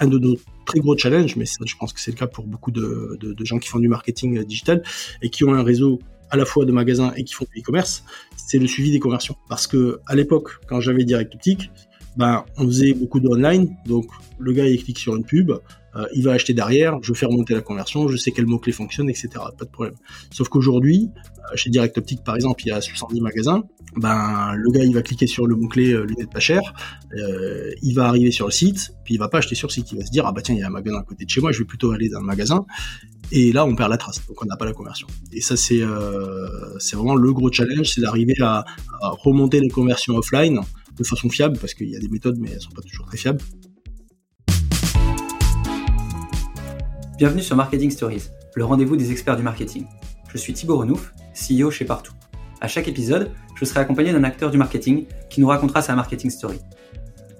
[0.00, 0.36] un de nos
[0.66, 3.68] très gros challenges, mais je pense que c'est le cas pour beaucoup de, gens qui
[3.68, 4.82] font du marketing digital
[5.22, 8.04] et qui ont un réseau à la fois de magasins et qui font du e-commerce,
[8.36, 9.36] c'est le suivi des conversions.
[9.48, 11.70] Parce que à l'époque, quand j'avais Direct Optique,
[12.16, 14.06] ben, on faisait beaucoup de online, donc
[14.38, 15.52] le gars il clique sur une pub,
[15.96, 19.08] euh, il va acheter derrière, je fais remonter la conversion, je sais quel mot-clé fonctionne,
[19.08, 19.28] etc.
[19.34, 19.94] Pas de problème.
[20.30, 23.64] Sauf qu'aujourd'hui, euh, chez Direct Optique par exemple, il y a 70 magasins,
[23.96, 26.60] ben le gars il va cliquer sur le mot-clé euh, lunettes pas cher,
[27.16, 29.90] euh, il va arriver sur le site, puis il va pas acheter sur le site,
[29.92, 31.30] il va se dire ah bah tiens il y a un magasin à côté de
[31.30, 32.64] chez moi, je vais plutôt aller dans le magasin,
[33.32, 35.08] et là on perd la trace, donc on n'a pas la conversion.
[35.32, 38.64] Et ça c'est euh, c'est vraiment le gros challenge, c'est d'arriver à,
[39.02, 40.60] à remonter les conversions offline
[40.96, 43.16] de façon fiable, parce qu'il y a des méthodes mais elles sont pas toujours très
[43.16, 43.40] fiables.
[47.20, 49.84] Bienvenue sur Marketing Stories, le rendez-vous des experts du marketing.
[50.32, 52.14] Je suis Thibaut Renouf, CEO chez Partout.
[52.62, 56.30] À chaque épisode, je serai accompagné d'un acteur du marketing qui nous racontera sa marketing
[56.30, 56.60] story.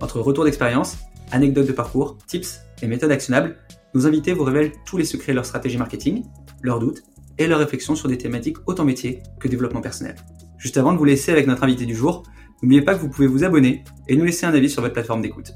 [0.02, 0.98] Entre retours d'expérience,
[1.32, 3.56] anecdotes de parcours, tips et méthodes actionnables,
[3.94, 6.24] nos invités vous révèlent tous les secrets de leur stratégie marketing,
[6.60, 7.02] leurs doutes
[7.38, 10.16] et leurs réflexions sur des thématiques autant métier que développement personnel.
[10.58, 12.24] Juste avant de vous laisser avec notre invité du jour,
[12.62, 15.22] n'oubliez pas que vous pouvez vous abonner et nous laisser un avis sur votre plateforme
[15.22, 15.54] d'écoute.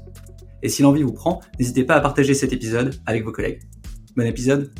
[0.63, 3.59] Et si l'envie vous prend, n'hésitez pas à partager cet épisode avec vos collègues.
[4.15, 4.71] Bon épisode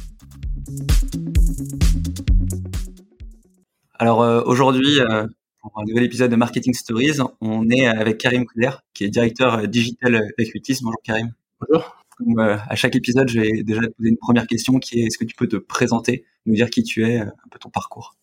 [4.00, 5.27] Alors euh, aujourd'hui, euh,
[5.59, 9.55] pour un nouvel épisode de Marketing Stories, on est avec Karim Kouder, qui est directeur
[9.55, 10.80] euh, digital Equities.
[10.81, 11.33] Bonjour Karim.
[11.59, 11.97] Bonjour.
[12.17, 15.17] Comme, à chaque épisode, je vais déjà te poser une première question qui est est-ce
[15.17, 18.16] que tu peux te présenter, nous dire qui tu es, un peu ton parcours?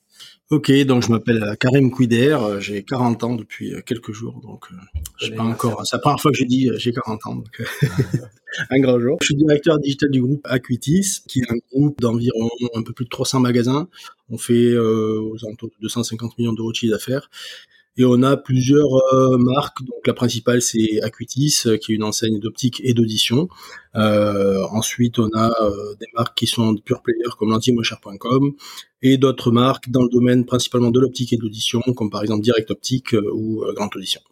[0.51, 4.67] Ok, donc je m'appelle Karim Kouider, j'ai 40 ans depuis quelques jours, donc
[5.19, 5.87] je sais pas encore.
[5.87, 7.62] C'est la première fois que je dis j'ai 40 ans, donc
[8.70, 9.19] un grand jour.
[9.20, 13.05] Je suis directeur digital du groupe Aquitis, qui est un groupe d'environ un peu plus
[13.05, 13.89] de 300 magasins.
[14.29, 17.31] On fait euh, aux alentours de 250 millions d'euros de chiffre d'affaires.
[17.98, 19.83] Et on a plusieurs euh, marques.
[19.83, 23.48] Donc la principale c'est Aquitis, euh, qui est une enseigne d'optique et d'audition.
[23.97, 28.53] Euh, ensuite on a euh, des marques qui sont pure players comme l'antimocher.com
[29.03, 32.42] et d'autres marques dans le domaine principalement de l'optique et de l'audition, comme par exemple
[32.42, 34.23] Direct Optique ou Grand Audition.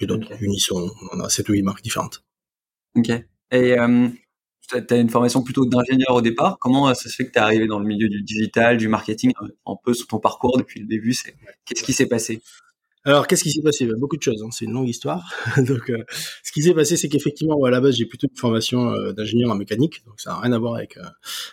[0.00, 0.44] Et d'autres, okay.
[0.44, 2.24] Unisson, on a 7 ou 8 marques différentes.
[2.96, 3.10] Ok.
[3.52, 4.08] Et euh,
[4.68, 6.58] tu as une formation plutôt d'ingénieur au départ.
[6.60, 9.32] Comment ça se fait que tu es arrivé dans le milieu du digital, du marketing,
[9.66, 11.14] un peu sur ton parcours depuis le début?
[11.64, 12.40] Qu'est-ce qui s'est passé?
[13.04, 13.86] Alors, qu'est-ce qui s'est passé?
[13.86, 14.42] Ben, Beaucoup de choses.
[14.42, 14.50] Hein.
[14.52, 15.32] C'est une longue histoire.
[15.56, 16.04] donc, euh,
[16.42, 19.50] ce qui s'est passé, c'est qu'effectivement, à la base, j'ai plutôt une formation euh, d'ingénieur
[19.50, 21.02] en mécanique, donc ça n'a rien à voir avec euh,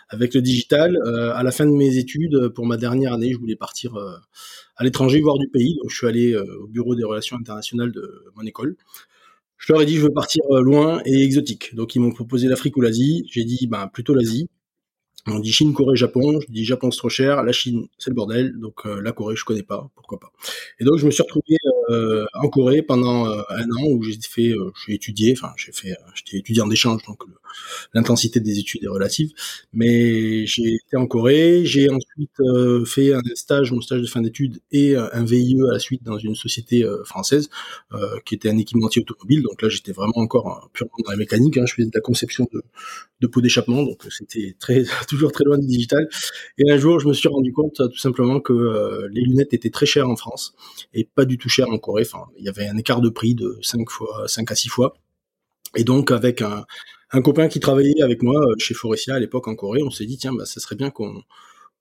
[0.09, 0.97] avec le digital.
[1.33, 3.95] à la fin de mes études, pour ma dernière année, je voulais partir
[4.75, 5.75] à l'étranger, voir du pays.
[5.81, 8.75] Donc, je suis allé au bureau des relations internationales de mon école.
[9.57, 11.75] Je leur ai dit je veux partir loin et exotique.
[11.75, 13.25] Donc ils m'ont proposé l'Afrique ou l'Asie.
[13.29, 14.49] J'ai dit ben plutôt l'Asie.
[15.29, 16.39] On dit Chine, Corée, Japon.
[16.39, 17.43] Je dis Japon c'est trop cher.
[17.43, 18.57] La Chine c'est le bordel.
[18.59, 19.89] Donc euh, la Corée je connais pas.
[19.95, 20.31] Pourquoi pas?
[20.79, 21.57] Et donc je me suis retrouvé
[21.89, 25.33] euh, en Corée pendant euh, un an où j'ai fait, euh, j'ai étudié.
[25.37, 27.23] Enfin j'ai fait, euh, j'étais étudiant d'échange donc
[27.93, 29.31] l'intensité des études est relative.
[29.73, 31.65] Mais j'ai été en Corée.
[31.65, 35.79] J'ai ensuite fait un stage, mon stage de fin d'études et un VIE à la
[35.79, 37.49] suite dans une société française
[38.25, 39.41] qui était un équipementier automobile.
[39.43, 41.57] Donc là j'étais vraiment encore purement dans la mécanique.
[41.57, 41.65] Hein.
[41.65, 42.61] Je faisais de la conception de,
[43.21, 43.83] de pots d'échappement.
[43.83, 44.83] Donc c'était très
[45.17, 46.07] toujours très loin du digital.
[46.57, 49.69] Et un jour, je me suis rendu compte tout simplement que euh, les lunettes étaient
[49.69, 50.53] très chères en France
[50.93, 52.03] et pas du tout chères en Corée.
[52.05, 54.93] Enfin, il y avait un écart de prix de 5 fois, 5 à 6 fois.
[55.75, 56.65] Et donc, avec un,
[57.11, 60.05] un copain qui travaillait avec moi euh, chez Forestia à l'époque en Corée, on s'est
[60.05, 61.21] dit tiens, bah, ça serait bien qu'on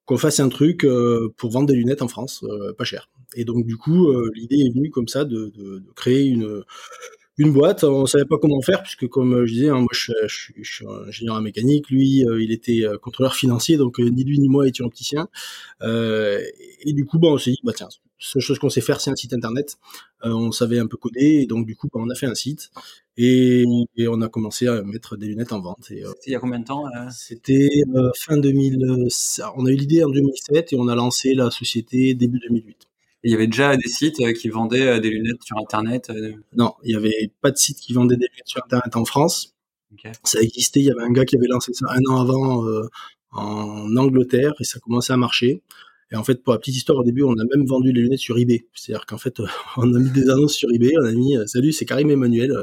[0.05, 2.45] qu'on fasse un truc euh, pour vendre des lunettes en France,
[2.77, 3.09] pas cher.
[3.35, 5.51] Et donc du coup, l'idée est venue comme ça de
[5.95, 6.63] créer une
[7.37, 7.83] une boîte.
[7.83, 10.85] On savait pas comment faire puisque, comme je disais, hein, moi je, je, je, suis
[11.07, 14.49] ingénieur en mécanique, lui euh, il était euh, contrôleur financier, donc euh, ni lui ni
[14.49, 15.27] moi étions opticiens.
[15.81, 16.41] Euh,
[16.81, 19.11] et du coup, bah, on s'est dit, bah tiens, seule chose qu'on sait faire, c'est
[19.11, 19.77] un site internet.
[20.23, 22.71] on savait un peu coder, et donc du coup, bah, on a fait un site
[23.17, 23.63] et,
[23.95, 25.77] et, on a commencé à mettre des lunettes en vente.
[25.81, 27.69] C'était il y a combien de temps C'était
[28.15, 29.07] fin 2000.
[29.55, 32.87] on a eu l'idée en 2007 et on a lancé la société début 2008
[33.27, 36.11] il y avait déjà des sites qui vendaient des lunettes sur Internet
[36.55, 39.53] Non, il n'y avait pas de site qui vendait des lunettes sur Internet en France.
[39.93, 40.11] Okay.
[40.23, 42.89] Ça existait, il y avait un gars qui avait lancé ça un an avant euh,
[43.31, 45.61] en Angleterre et ça commençait à marcher.
[46.11, 48.19] Et en fait, pour la petite histoire, au début, on a même vendu les lunettes
[48.19, 48.65] sur eBay.
[48.73, 49.39] C'est-à-dire qu'en fait,
[49.77, 52.53] on a mis des annonces sur eBay, on a mis «Salut, c'est Karim Emmanuel,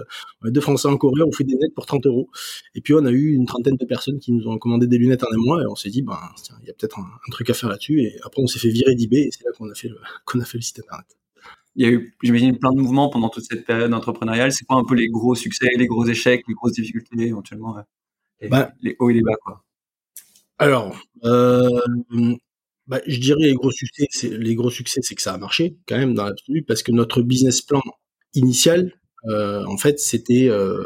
[0.42, 2.30] on est deux Français en Corée, on fait des lunettes pour 30 euros.»
[2.74, 5.24] Et puis, on a eu une trentaine de personnes qui nous ont commandé des lunettes
[5.24, 6.18] en un mois et on s'est dit «Ben,
[6.62, 8.70] il y a peut-être un, un, truc à faire là-dessus.» Et après, on s'est fait
[8.70, 11.06] virer d'eBay et c'est là qu'on a, fait le, qu'on a fait le site internet.
[11.76, 14.52] Il y a eu, j'imagine, plein de mouvements pendant toute cette période entrepreneuriale.
[14.52, 17.76] C'est quoi un peu les gros succès, les gros échecs, les grosses difficultés, éventuellement,
[18.40, 19.64] les, ben, les hauts et les bas, quoi?
[20.58, 21.80] Alors, euh,
[22.86, 25.76] bah, je dirais les gros succès, c'est les gros succès, c'est que ça a marché
[25.88, 27.80] quand même dans l'absolu parce que notre business plan
[28.34, 28.92] initial,
[29.28, 30.82] euh, en fait, c'était, euh,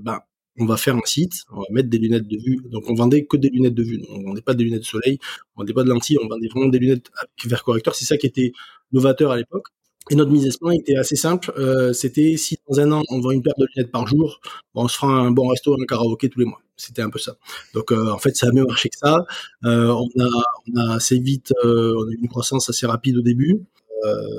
[0.00, 0.26] bah,
[0.58, 2.60] on va faire un site, on va mettre des lunettes de vue.
[2.70, 5.18] Donc on vendait que des lunettes de vue, on vendait pas des lunettes de soleil,
[5.56, 7.94] on vendait pas de lentilles, on vendait vraiment des lunettes avec verre correcteur.
[7.94, 8.52] C'est ça qui était
[8.92, 9.66] novateur à l'époque.
[10.10, 11.52] Et notre mise point était assez simple.
[11.56, 14.40] Euh, c'était si dans un an on vend une paire de lunettes par jour,
[14.74, 16.60] on se fera un bon resto, un karaoké tous les mois.
[16.76, 17.36] C'était un peu ça.
[17.74, 19.24] Donc euh, en fait ça a mieux marché que ça.
[19.64, 23.62] Euh, on a assez vite, on a eu une croissance assez rapide au début.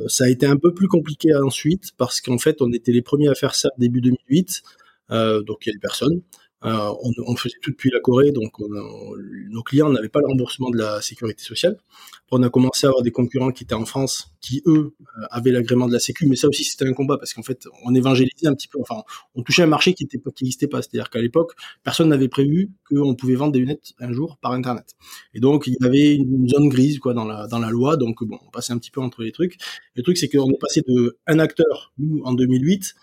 [0.07, 3.29] Ça a été un peu plus compliqué ensuite parce qu'en fait on était les premiers
[3.29, 4.61] à faire ça début 2008.
[5.09, 6.21] donc il y a des personnes.
[6.65, 8.67] Euh, on, on, faisait tout depuis la Corée, donc on,
[9.49, 11.77] nos clients n'avaient pas le remboursement de la sécurité sociale.
[12.31, 15.51] on a commencé à avoir des concurrents qui étaient en France, qui eux euh, avaient
[15.51, 18.47] l'agrément de la Sécu, mais ça aussi c'était un combat parce qu'en fait on évangélisait
[18.47, 19.03] un petit peu, enfin
[19.35, 23.35] on touchait un marché qui n'existait pas, c'est-à-dire qu'à l'époque personne n'avait prévu qu'on pouvait
[23.35, 24.95] vendre des lunettes un jour par internet.
[25.33, 28.23] Et donc il y avait une zone grise quoi dans la dans la loi, donc
[28.23, 29.57] bon on passait un petit peu entre les trucs.
[29.95, 32.95] Le truc c'est qu'on est passé de un acteur nous en 2008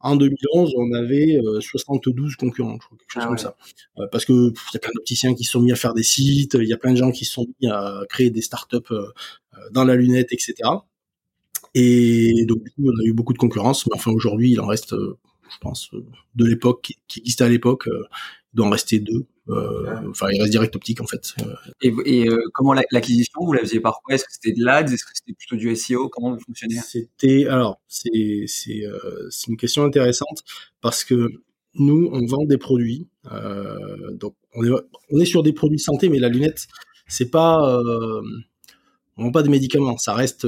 [0.00, 3.56] en 2011, on avait 72 euh, concurrents, je crois, quelque chose ah comme ça.
[3.98, 6.02] Euh, parce que il y a plein d'opticiens qui se sont mis à faire des
[6.02, 8.76] sites, il y a plein de gens qui se sont mis à créer des startups
[8.90, 9.06] euh,
[9.72, 10.54] dans la lunette, etc.
[11.74, 14.66] Et donc du coup, on a eu beaucoup de concurrence, mais enfin aujourd'hui, il en
[14.66, 15.90] reste, je pense,
[16.34, 19.26] de l'époque qui, qui existait à l'époque, il doit en rester deux.
[19.48, 21.34] Euh, enfin, il reste direct optique en fait.
[21.80, 24.14] Et, et euh, comment l'acquisition vous la faisiez par quoi?
[24.14, 24.92] Est-ce que c'était de l'ADS?
[24.92, 26.76] Est-ce que c'était plutôt du SEO Comment vous fonctionnez?
[26.84, 30.42] C'était alors c'est c'est euh, c'est une question intéressante
[30.80, 31.28] parce que
[31.74, 34.70] nous on vend des produits euh, donc on est
[35.10, 36.66] on est sur des produits santé mais la lunette
[37.06, 37.80] c'est pas
[39.18, 39.96] on vend pas de médicaments.
[39.96, 40.46] Ça reste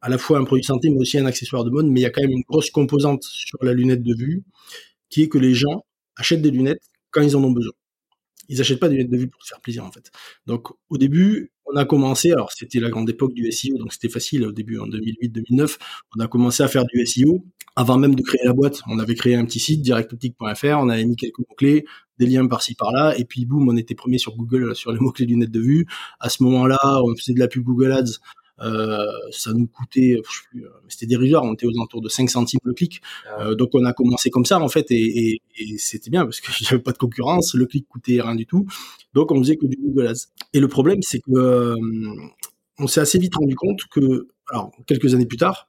[0.00, 1.86] à la fois un produit santé mais aussi un accessoire de mode.
[1.86, 4.42] Mais il y a quand même une grosse composante sur la lunette de vue
[5.08, 5.84] qui est que les gens
[6.16, 6.82] achètent des lunettes
[7.12, 7.72] quand ils en ont besoin
[8.48, 10.10] ils achètent pas des lunettes de vue pour se faire plaisir en fait.
[10.46, 14.08] Donc au début, on a commencé, alors c'était la grande époque du SEO, donc c'était
[14.08, 15.76] facile au début en 2008-2009,
[16.16, 17.44] on a commencé à faire du SEO
[17.76, 18.80] avant même de créer la boîte.
[18.88, 21.84] On avait créé un petit site directoptique.fr, on avait mis quelques mots clés,
[22.18, 25.12] des liens par-ci par-là, et puis boum, on était premier sur Google sur les mots
[25.12, 25.86] clés lunettes de vue.
[26.18, 28.18] À ce moment-là, on faisait de la pub Google Ads
[28.60, 30.20] ça nous coûtait,
[30.56, 33.00] euh, c'était dérisoire, on était aux alentours de 5 centimes le clic.
[33.26, 36.24] Ah euh, donc on a commencé comme ça en fait, et, et, et c'était bien
[36.24, 38.66] parce que j'avais pas de concurrence, le clic coûtait rien du tout.
[39.14, 40.28] Donc on faisait que du Google Ads.
[40.52, 41.76] Et le problème, c'est que euh,
[42.78, 45.68] on s'est assez vite rendu compte que, alors quelques années plus tard,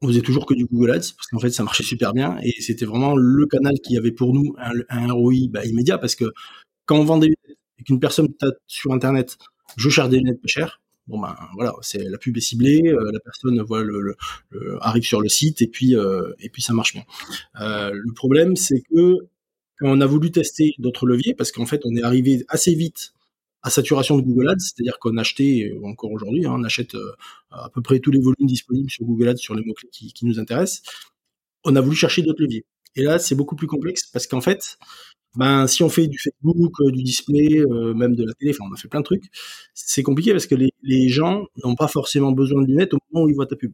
[0.00, 2.54] on faisait toujours que du Google Ads parce qu'en fait ça marchait super bien et
[2.60, 6.32] c'était vraiment le canal qui avait pour nous un, un ROI bah, immédiat parce que
[6.86, 9.38] quand on vend des lunettes et qu'une personne tape sur internet
[9.76, 13.10] je cherche des lunettes peu chères bon ben voilà, c'est la pub est ciblée, euh,
[13.12, 14.16] la personne voit le,
[14.80, 17.04] arrive sur le site et puis euh, ça marche bien.
[17.60, 19.16] Euh, le problème c'est que
[19.78, 23.12] quand on a voulu tester d'autres leviers, parce qu'en fait on est arrivé assez vite
[23.62, 26.96] à saturation de Google Ads, c'est-à-dire qu'on achetait encore aujourd'hui, hein, on achète
[27.50, 30.12] à peu près tous les volumes disponibles sur Google Ads sur les mots clés qui,
[30.12, 30.82] qui nous intéressent.
[31.64, 32.64] On a voulu chercher d'autres leviers.
[32.94, 34.78] Et là, c'est beaucoup plus complexe parce qu'en fait,
[35.38, 38.68] ben si on fait du Facebook, euh, du display, euh, même de la télé, enfin
[38.68, 39.22] on a fait plein de trucs,
[39.72, 43.24] c'est compliqué parce que les, les gens n'ont pas forcément besoin de lunettes au moment
[43.24, 43.72] où ils voient ta pub.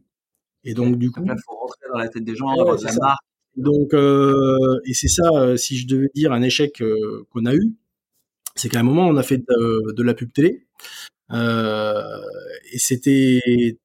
[0.63, 3.19] Et donc du coup, il faut rentrer dans la tête des gens, la marque.
[3.57, 6.83] Donc euh, et c'est ça, euh, si je devais dire un échec
[7.31, 7.73] qu'on a eu,
[8.55, 10.67] c'est qu'à un moment on a fait de, de la pub télé
[11.31, 13.79] et c'était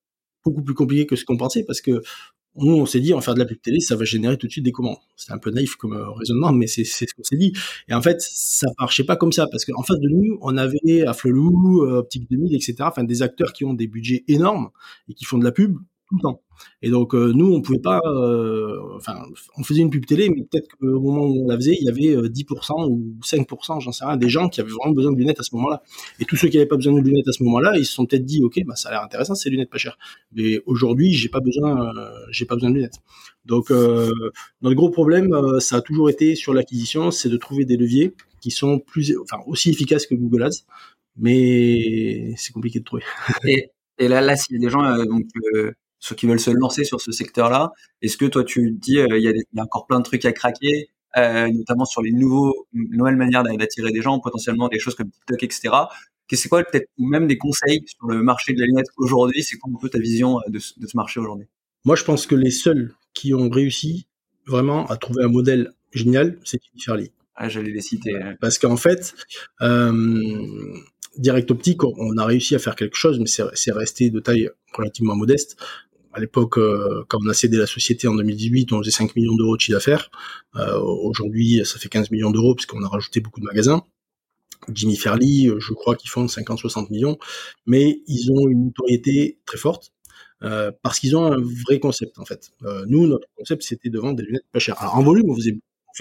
[0.45, 2.03] beaucoup plus compliqué que ce qu'on pensait parce que
[2.65, 4.53] nous, on s'est dit, en faire de la pub télé, ça va générer tout de
[4.53, 4.99] suite des commandes.
[5.17, 7.53] C'est un peu naïf comme euh, raisonnement, mais c'est ce qu'on s'est dit.
[7.89, 11.03] Et en fait, ça marchait pas comme ça, parce qu'en face de nous, on avait
[11.07, 14.71] Afflelou, euh, Optique 2000, etc., enfin des acteurs qui ont des budgets énormes
[15.09, 15.77] et qui font de la pub
[16.17, 16.43] le temps.
[16.83, 19.23] Et donc euh, nous, on pouvait pas, euh, enfin,
[19.57, 21.89] on faisait une pub télé, mais peut-être qu'au moment où on la faisait, il y
[21.89, 25.19] avait 10% euh, ou 5%, j'en sais rien, des gens qui avaient vraiment besoin de
[25.19, 25.83] lunettes à ce moment-là.
[26.19, 28.07] Et tous ceux qui n'avaient pas besoin de lunettes à ce moment-là, ils se sont
[28.07, 29.99] peut-être dit, ok, bah ça a l'air intéressant, ces lunettes pas chères.
[30.33, 31.93] Mais aujourd'hui, j'ai pas besoin,
[32.31, 32.99] j'ai pas besoin de lunettes.
[33.45, 38.15] Donc notre gros problème, ça a toujours été sur l'acquisition, c'est de trouver des leviers
[38.41, 40.65] qui sont plus, enfin, aussi efficaces que Google Ads,
[41.17, 43.03] mais c'est compliqué de trouver.
[43.45, 45.27] et, et là, là, a des gens donc
[46.01, 47.73] ceux qui veulent se lancer sur ce secteur-là.
[48.03, 50.33] Est-ce que toi, tu dis, euh, il y, y, a encore plein de trucs à
[50.33, 55.11] craquer, euh, notamment sur les nouveaux, nouvelles manières d'attirer des gens, potentiellement des choses comme
[55.11, 55.75] TikTok, etc.
[56.33, 59.43] C'est quoi peut-être même des conseils sur le marché de la lunette aujourd'hui?
[59.43, 61.47] C'est quoi un peu ta vision euh, de, de ce marché aujourd'hui?
[61.85, 64.07] Moi, je pense que les seuls qui ont réussi
[64.47, 67.13] vraiment à trouver un modèle génial, c'est Jimmy Fairley.
[67.35, 68.13] Ah, j'allais les citer.
[68.41, 69.15] Parce qu'en fait,
[69.63, 69.93] euh,
[71.17, 75.17] Direct Optique, on a réussi à faire quelque chose, mais c'est resté de taille relativement
[75.17, 75.57] modeste
[76.13, 79.37] à l'époque, euh, quand on a cédé la société en 2018, on faisait 5 millions
[79.37, 80.11] d'euros de chiffre d'affaires.
[80.57, 83.85] Euh, Aujourd'hui, ça fait 15 millions d'euros puisqu'on a rajouté beaucoup de magasins.
[84.73, 87.19] Jimmy Fairley, euh, je crois qu'ils font 50-60 millions,
[87.67, 89.93] mais ils ont une notoriété très forte.
[90.83, 91.37] Parce qu'ils ont un
[91.67, 92.51] vrai concept en fait.
[92.87, 94.81] Nous, notre concept, c'était de vendre des lunettes pas chères.
[94.81, 95.59] Alors en volume, on faisait,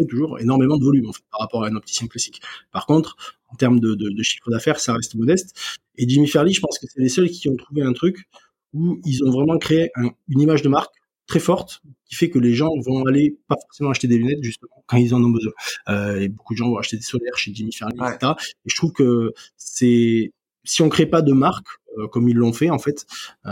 [0.08, 2.42] toujours énormément de volume en fait, par rapport à un opticien classique.
[2.72, 3.18] Par contre,
[3.50, 5.60] en termes de, de, chiffre d'affaires, ça reste modeste.
[5.98, 8.30] Et Jimmy Fairley, je pense que c'est les seuls qui ont trouvé un truc
[8.74, 9.92] où ils ont vraiment créé
[10.28, 10.94] une image de marque
[11.28, 14.84] très forte qui fait que les gens vont aller pas forcément acheter des lunettes justement
[14.88, 15.52] quand ils en ont besoin.
[15.90, 18.34] Euh, et beaucoup de gens vont acheter des solaires chez Jimmy Fairley, etc.
[18.66, 20.32] Et je trouve que c'est
[20.64, 23.06] si on crée pas de marque euh, comme ils l'ont fait en fait,
[23.46, 23.50] euh,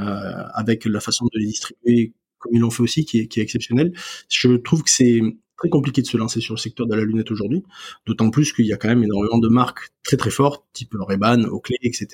[0.53, 3.43] avec la façon de les distribuer comme ils l'ont fait aussi, qui est, qui est
[3.43, 3.93] exceptionnel,
[4.29, 5.21] je trouve que c'est
[5.57, 7.63] très compliqué de se lancer sur le secteur de la lunette aujourd'hui,
[8.05, 11.45] d'autant plus qu'il y a quand même énormément de marques très très fortes, type Ray-Ban,
[11.45, 12.07] Oakley, etc.,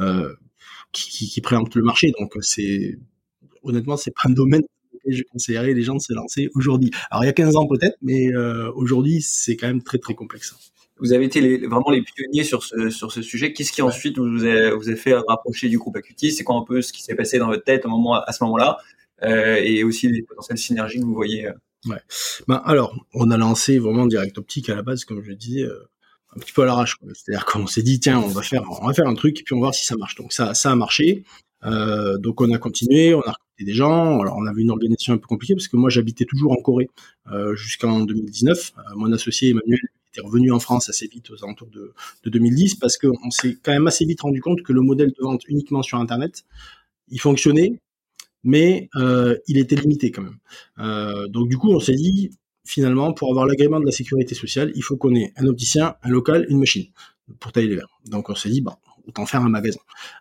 [0.00, 0.34] euh,
[0.92, 2.12] qui, qui, qui préemptent le marché.
[2.18, 2.98] Donc c'est
[3.62, 4.62] honnêtement, c'est pas un domaine
[5.04, 6.90] et je conseillerais les gens de se lancer aujourd'hui.
[7.10, 10.14] Alors il y a 15 ans peut-être, mais euh, aujourd'hui c'est quand même très très
[10.14, 10.54] complexe.
[11.00, 13.52] Vous avez été les, vraiment les pionniers sur ce, sur ce sujet.
[13.52, 16.64] Qu'est-ce qui ensuite vous a, vous a fait rapprocher du groupe Acuity C'est quoi un
[16.64, 18.78] peu ce qui s'est passé dans votre tête au moment, à ce moment-là?
[19.22, 21.52] Euh, Et aussi les potentielles synergies que vous voyez euh?
[21.86, 22.00] Ouais.
[22.48, 25.88] Ben, alors, on a lancé vraiment Direct Optique à la base, comme je disais, euh,
[26.38, 26.96] un petit peu à l'arrache.
[27.14, 29.54] C'est-à-dire qu'on s'est dit, tiens, on va faire, on va faire un truc et puis
[29.54, 30.14] on va voir si ça marche.
[30.14, 31.24] Donc ça, ça a marché.
[31.64, 34.20] Euh, donc on a continué, on a recruté des gens.
[34.20, 36.88] Alors on avait une organisation un peu compliquée parce que moi j'habitais toujours en Corée
[37.32, 38.72] euh, jusqu'en 2019.
[38.78, 39.80] Euh, mon associé Emmanuel
[40.12, 41.92] était revenu en France assez vite aux alentours de,
[42.22, 45.22] de 2010 parce qu'on s'est quand même assez vite rendu compte que le modèle de
[45.22, 46.44] vente uniquement sur Internet,
[47.08, 47.80] il fonctionnait,
[48.44, 48.88] mais
[49.48, 51.28] il était limité quand même.
[51.28, 52.30] Donc du coup on s'est dit
[52.68, 56.10] finalement pour avoir l'agrément de la sécurité sociale, il faut qu'on ait un opticien, un
[56.10, 56.84] local, une machine
[57.40, 57.98] pour tailler les verres.
[58.06, 58.74] Donc on s'est dit, bon,
[59.06, 59.80] autant faire un magasin.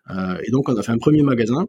[0.09, 1.67] Euh, et donc on a fait un premier magasin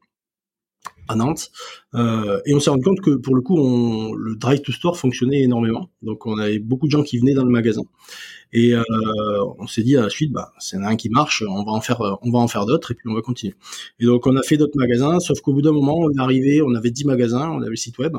[1.09, 1.51] à Nantes,
[1.95, 4.97] euh, et on s'est rendu compte que pour le coup, on, le drive to store
[4.97, 5.91] fonctionnait énormément.
[6.03, 7.83] Donc on avait beaucoup de gens qui venaient dans le magasin.
[8.53, 8.83] Et euh,
[9.59, 12.01] on s'est dit à la suite, bah, c'est un qui marche, on va en faire,
[12.23, 13.55] on va en faire d'autres et puis on va continuer.
[14.01, 16.63] Et donc on a fait d'autres magasins, sauf qu'au bout d'un moment, on est arrivé,
[16.63, 18.17] on avait 10 magasins, on avait le site web,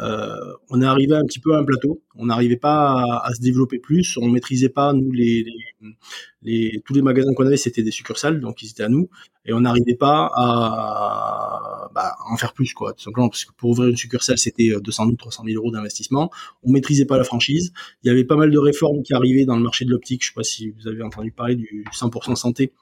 [0.00, 0.36] euh,
[0.70, 3.78] on est arrivé un petit peu à un plateau, on n'arrivait pas à, se développer
[3.78, 5.96] plus, on maîtrisait pas nous les, les,
[6.42, 9.10] les tous les magasins qu'on avait, c'était des succursales, donc ils étaient à nous,
[9.46, 13.70] et on n'arrivait pas à bah, en faire plus quoi, tout simplement parce que pour
[13.70, 16.30] ouvrir une succursale, c'était 200 000, 300 000 euros d'investissement,
[16.62, 17.72] on maîtrisait pas la franchise,
[18.02, 20.22] il y avait pas mal de réformes qui arrivaient dans le marché de l'optique.
[20.22, 22.72] Je sais pas si vous avez entendu parler du 100% santé.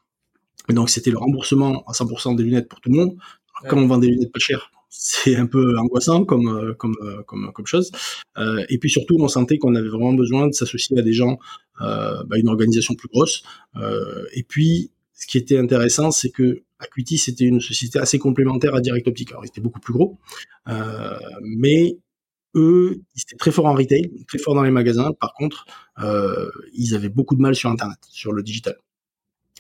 [0.69, 3.17] donc c'était le remboursement à 100% des lunettes pour tout le monde.
[3.69, 7.23] Comme on vend des lunettes pas chères, c'est un peu angoissant comme euh, comme euh,
[7.23, 7.91] comme comme chose.
[8.39, 11.39] Euh, et puis surtout, on sentait qu'on avait vraiment besoin de s'associer à des gens,
[11.81, 13.43] euh, bah, une organisation plus grosse.
[13.77, 18.75] Euh, et puis, ce qui était intéressant, c'est que Acuity c'était une société assez complémentaire
[18.75, 19.31] à Direct Optique.
[19.31, 20.19] Alors, ils étaient beaucoup plus gros,
[21.43, 21.99] mais
[22.55, 25.13] eux, ils étaient très forts en retail, très forts dans les magasins.
[25.13, 25.67] Par contre,
[25.99, 28.77] euh, ils avaient beaucoup de mal sur Internet, sur le digital.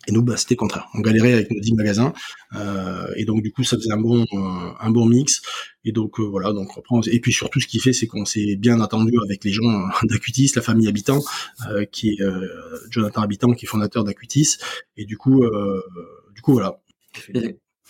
[0.06, 0.88] Et nous, bah, c'était contraire.
[0.94, 2.12] On galérait avec nos 10 magasins.
[2.54, 5.42] Euh, et donc, du coup, ça faisait un bon, euh, un bon mix.
[5.84, 6.52] Et donc, euh, voilà.
[6.52, 7.00] Donc, reprend.
[7.02, 10.52] Et puis, surtout, ce qui fait, c'est qu'on s'est bien attendu avec les gens d'Acutis,
[10.56, 11.20] la famille Habitant,
[11.90, 12.18] qui est
[12.90, 14.56] Jonathan Habitant, qui est fondateur d'Acutis.
[14.96, 15.44] Et du coup,
[16.34, 16.80] du coup, voilà.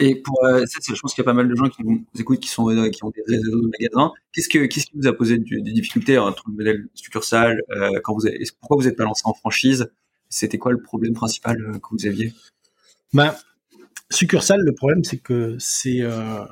[0.01, 2.05] Et pour euh, ça, je pense qu'il y a pas mal de gens qui nous
[2.19, 4.13] écoutent, qui sont qui ont des réseaux de magasins.
[4.33, 7.63] Qu'est-ce que qu'est-ce qui vous a posé des difficultés entre le modèle succursale
[8.03, 9.89] quand vous avez, pourquoi vous êtes pas lancé en franchise?
[10.35, 12.33] C'était quoi le problème principal euh, que vous aviez?
[13.13, 13.33] Ben
[14.11, 16.45] succursale, le problème c'est que c'est euh,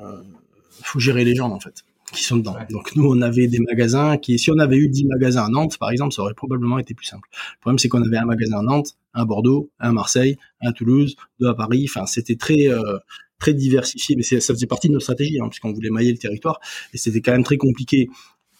[0.81, 2.55] faut gérer les gens en fait qui sont dedans.
[2.69, 5.77] Donc nous, on avait des magasins qui, si on avait eu 10 magasins à Nantes,
[5.79, 7.27] par exemple, ça aurait probablement été plus simple.
[7.55, 10.37] Le problème, c'est qu'on avait un magasin à Nantes, un à Bordeaux, un à Marseille,
[10.61, 11.87] un à Toulouse, deux à Paris.
[11.89, 12.99] Enfin, c'était très euh,
[13.39, 16.59] très diversifié, mais ça faisait partie de nos stratégies, hein, puisqu'on voulait mailler le territoire,
[16.93, 18.09] et c'était quand même très compliqué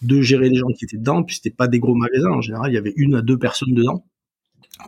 [0.02, 2.30] de gérer les gens qui étaient dedans, puis c'était pas des gros magasins.
[2.30, 4.04] En général, il y avait une à deux personnes dedans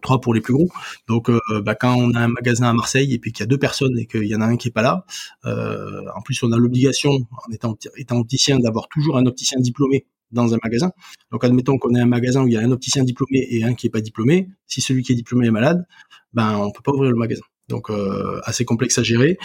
[0.02, 0.68] trois pour les plus gros.
[1.08, 3.46] Donc, euh, bah, quand on a un magasin à Marseille et puis qu'il y a
[3.46, 5.04] deux personnes et qu'il y en a un qui est pas là,
[5.44, 7.76] euh, en plus on a l'obligation, en étant,
[8.18, 10.90] opticien, d'avoir toujours un opticien diplômé dans un magasin.
[11.30, 13.74] Donc, admettons qu'on ait un magasin où il y a un opticien diplômé et un
[13.74, 14.48] qui est pas diplômé.
[14.66, 15.86] Si celui qui est diplômé est malade,
[16.32, 17.44] ben on peut pas ouvrir le magasin.
[17.68, 19.38] Donc euh, assez complexe à gérer.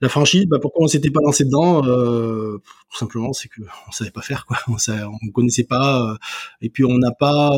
[0.00, 4.10] La franchise, bah, pourquoi on s'était pas lancé dedans Tout simplement, c'est que on savait
[4.10, 4.58] pas faire quoi.
[4.68, 6.16] On, ne connaissait pas,
[6.60, 7.50] et puis on n'a pas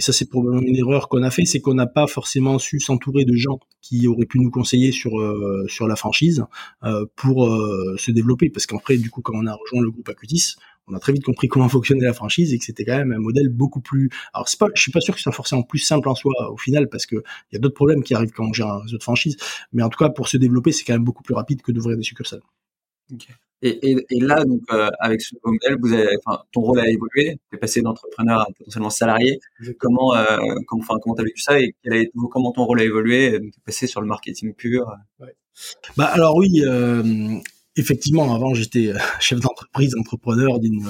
[0.00, 2.80] et ça c'est probablement une erreur qu'on a fait, c'est qu'on n'a pas forcément su
[2.80, 6.42] s'entourer de gens qui auraient pu nous conseiller sur euh, sur la franchise
[6.84, 8.48] euh, pour euh, se développer.
[8.48, 10.54] Parce qu'après, du coup, quand on a rejoint le groupe Acutis,
[10.86, 13.18] on a très vite compris comment fonctionnait la franchise et que c'était quand même un
[13.18, 14.08] modèle beaucoup plus.
[14.32, 16.32] Alors c'est pas, je suis pas sûr que ce soit forcément plus simple en soi
[16.50, 18.80] au final parce que il y a d'autres problèmes qui arrivent quand on gère un
[18.80, 19.36] réseau de franchise,
[19.74, 21.98] mais en tout cas pour se développer, c'est quand même beaucoup plus rapide que d'ouvrir
[21.98, 22.40] des succursales.
[23.62, 26.88] Et, et, et, là, donc, euh, avec ce modèle, vous avez, enfin, ton rôle a
[26.88, 27.38] évolué.
[27.50, 29.38] Tu es passé d'entrepreneur à potentiellement salarié.
[29.78, 32.80] Comment, euh, comment, enfin, comment t'as vécu ça et quel a été, comment ton rôle
[32.80, 34.90] a évolué Tu es passé sur le marketing pur?
[35.18, 35.34] Ouais.
[35.96, 37.38] Bah alors oui, euh,
[37.76, 40.82] effectivement, avant, j'étais chef d'entreprise, entrepreneur d'une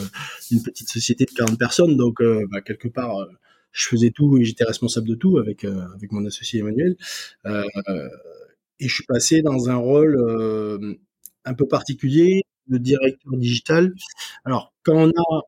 [0.64, 3.26] petite société de 40 personnes, donc bah, quelque part,
[3.72, 6.96] je faisais tout et j'étais responsable de tout avec avec mon associé Emmanuel.
[7.46, 10.96] et je suis passé dans un rôle
[11.44, 13.94] un peu particulier de directeur digital.
[14.44, 15.42] Alors, quand on a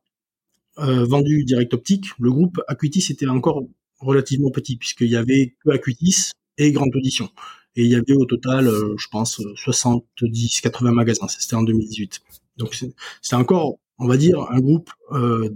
[0.78, 3.64] euh, vendu Direct Optique, le groupe Acuitis était encore
[4.00, 7.28] relativement petit, puisqu'il y avait que Acuitis et Grande Audition.
[7.76, 11.28] Et il y avait au total, euh, je pense, 70-80 magasins.
[11.28, 12.20] C'était en 2018.
[12.58, 15.48] Donc c'était encore, on va dire, un groupe euh,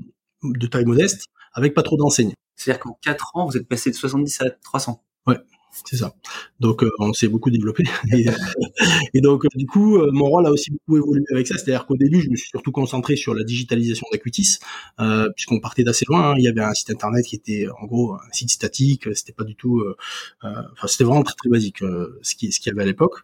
[0.43, 2.33] de taille modeste, avec pas trop d'enseignes.
[2.55, 5.39] C'est-à-dire qu'en 4 ans, vous êtes passé de 70 à 300 Ouais,
[5.85, 6.14] c'est ça.
[6.61, 7.85] Donc euh, on s'est beaucoup développé
[9.14, 11.54] et, donc euh, du coup euh, mon rôle a aussi beaucoup évolué avec ça.
[11.59, 14.59] C'est-à-dire qu'au début je me suis surtout concentré sur la digitalisation d'Acuitis
[15.35, 16.30] puisqu'on partait d'assez loin.
[16.30, 16.35] Hein.
[16.38, 19.09] Il y avait un site internet qui était en gros un site statique.
[19.14, 19.85] C'était pas du tout,
[20.42, 21.78] enfin c'était vraiment très très basique
[22.23, 23.21] ce qui ce qu'il y avait à l'époque.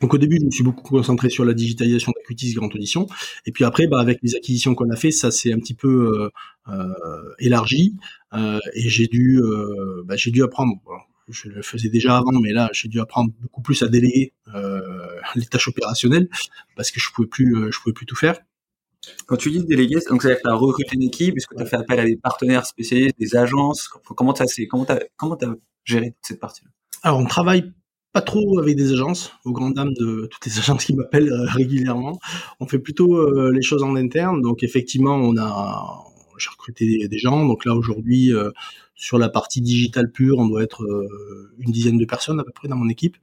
[0.00, 3.08] Donc au début, je me suis beaucoup concentré sur la digitalisation d'Acuitis Grande Audition,
[3.46, 6.30] et puis après, bah, avec les acquisitions qu'on a fait, ça s'est un petit peu
[6.68, 7.94] euh, élargi,
[8.34, 10.74] euh, et j'ai dû, euh, bah, j'ai dû apprendre
[11.28, 14.80] je le faisais déjà avant, mais là, j'ai dû apprendre beaucoup plus à déléguer euh,
[15.34, 16.28] les tâches opérationnelles
[16.76, 18.38] parce que je pouvais plus, euh, je pouvais plus tout faire.
[19.26, 21.46] Quand tu dis déléguer, donc ça veut dire que tu as recruté une équipe, est-ce
[21.46, 23.88] que tu as fait appel à des partenaires spécialistes, des agences?
[23.88, 25.54] Comment tu as, comment as,
[25.84, 26.70] géré cette partie-là?
[27.02, 27.72] Alors, on travaille
[28.12, 31.46] pas trop avec des agences, aux grandes dames de toutes les agences qui m'appellent euh,
[31.46, 32.18] régulièrement.
[32.60, 34.42] On fait plutôt les choses en interne.
[34.42, 36.04] Donc, effectivement, on a,
[36.38, 37.46] j'ai recruté des gens.
[37.46, 38.32] Donc là, aujourd'hui,
[38.98, 42.50] sur la partie digitale pure, on doit être euh, une dizaine de personnes à peu
[42.50, 43.16] près dans mon équipe.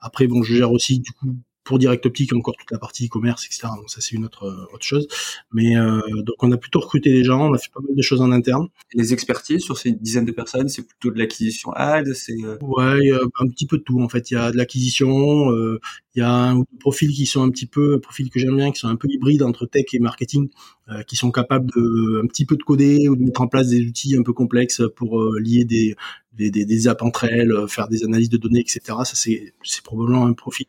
[0.00, 1.36] Après, bon, je gère aussi du coup
[1.70, 3.68] pour Direct Optique encore toute la partie e-commerce, etc.
[3.76, 5.06] Donc ça c'est une autre euh, autre chose.
[5.52, 8.02] Mais euh, donc on a plutôt recruté des gens, on a fait pas mal de
[8.02, 8.66] choses en interne.
[8.92, 12.58] Les expertises sur ces dizaines de personnes, c'est plutôt de l'acquisition ad, c'est euh...
[12.60, 13.08] ouais
[13.38, 14.32] un petit peu de tout en fait.
[14.32, 15.78] Il y a de l'acquisition, euh,
[16.16, 18.80] il y a un profil qui sont un petit peu, profil que j'aime bien, qui
[18.80, 20.48] sont un peu hybrides entre tech et marketing,
[20.88, 23.68] euh, qui sont capables de un petit peu de coder ou de mettre en place
[23.68, 25.94] des outils un peu complexes pour lier des
[26.32, 28.80] des, des, des apps entre elles, faire des analyses de données, etc.
[29.04, 29.52] Ça c'est
[29.84, 30.66] probablement un profil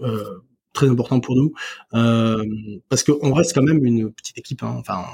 [0.00, 0.40] euh,
[0.72, 1.52] très important pour nous
[1.94, 2.44] euh,
[2.88, 5.04] parce qu'on reste quand même une petite équipe hein, enfin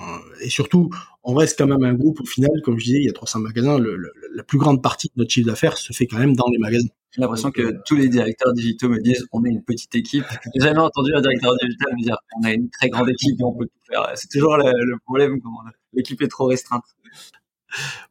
[0.40, 0.88] et surtout
[1.22, 3.40] on reste quand même un groupe au final comme je disais il y a 300
[3.40, 3.78] magasins.
[4.34, 6.88] La plus grande partie de notre chiffre d'affaires se fait quand même dans les magasins.
[7.10, 10.24] J'ai l'impression que tous les directeurs digitaux me disent on est une petite équipe.
[10.54, 13.44] J'ai jamais entendu un directeur digital me dire on a une très grande équipe et
[13.44, 14.10] on peut tout faire.
[14.14, 15.40] C'est toujours le, le problème
[15.92, 16.84] l'équipe est trop restreinte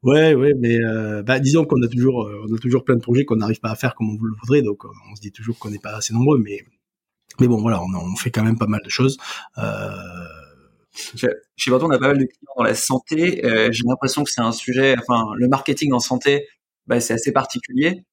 [0.03, 3.01] Ouais, ouais, mais euh, bah, disons qu'on a toujours, euh, on a toujours plein de
[3.01, 5.31] projets qu'on n'arrive pas à faire comme on le voudrait, donc euh, on se dit
[5.31, 6.65] toujours qu'on n'est pas assez nombreux, mais
[7.39, 9.17] mais bon, voilà, on, fait quand même pas mal de choses.
[9.57, 9.91] Euh...
[11.55, 13.41] Chez Barton, on a pas mal de clients dans la santé.
[13.71, 16.47] J'ai l'impression que c'est un sujet, enfin, le marketing en santé,
[16.87, 18.03] bah, c'est assez particulier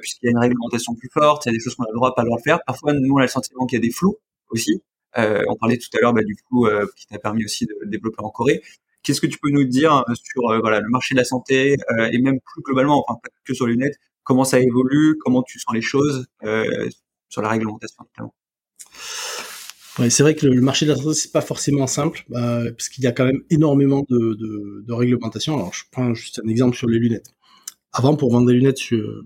[0.00, 1.96] puisqu'il y a une réglementation plus forte, il y a des choses qu'on a le
[1.96, 2.58] droit, pas le droit de faire.
[2.66, 4.18] Parfois, nous, on a le sentiment qu'il y a des flous
[4.50, 4.82] aussi.
[5.16, 8.30] On parlait tout à l'heure bah, du flou qui t'a permis aussi de développer en
[8.30, 8.60] Corée.
[9.02, 11.76] Qu'est-ce que tu peux nous dire euh, sur euh, voilà le marché de la santé
[11.98, 15.42] euh, et même plus globalement, enfin pas que sur les lunettes, comment ça évolue, comment
[15.42, 16.26] tu sens les choses
[17.28, 18.34] sur la réglementation notamment
[20.10, 23.08] c'est vrai que le marché de la santé c'est pas forcément simple parce qu'il y
[23.08, 25.56] a quand même énormément de, de, de réglementation.
[25.56, 27.34] Alors je prends juste un exemple sur les lunettes.
[27.92, 29.24] Avant, pour vendre des lunettes sur,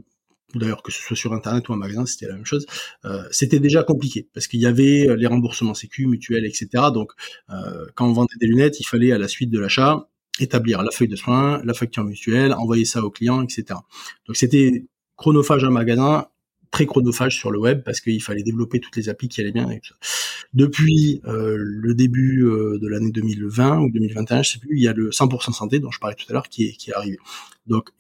[0.59, 2.67] d'ailleurs que ce soit sur internet ou en magasin, c'était la même chose.
[3.05, 6.69] Euh, c'était déjà compliqué parce qu'il y avait euh, les remboursements sécu, mutuels, etc.
[6.93, 7.13] Donc,
[7.51, 10.09] euh, quand on vendait des lunettes, il fallait à la suite de l'achat
[10.41, 13.65] établir la feuille de soins, la facture mutuelle, envoyer ça au client, etc.
[14.27, 14.87] Donc, c'était
[15.17, 16.27] chronophage en magasin,
[16.73, 19.69] très chronophage sur le web parce qu'il fallait développer toutes les applis qui allaient bien.
[20.55, 24.89] Depuis euh, le début euh, de l'année 2020 ou 2021, je sais plus, il y
[24.89, 27.19] a le 100% santé dont je parlais tout à l'heure qui est, qui est arrivé.
[27.67, 27.91] Donc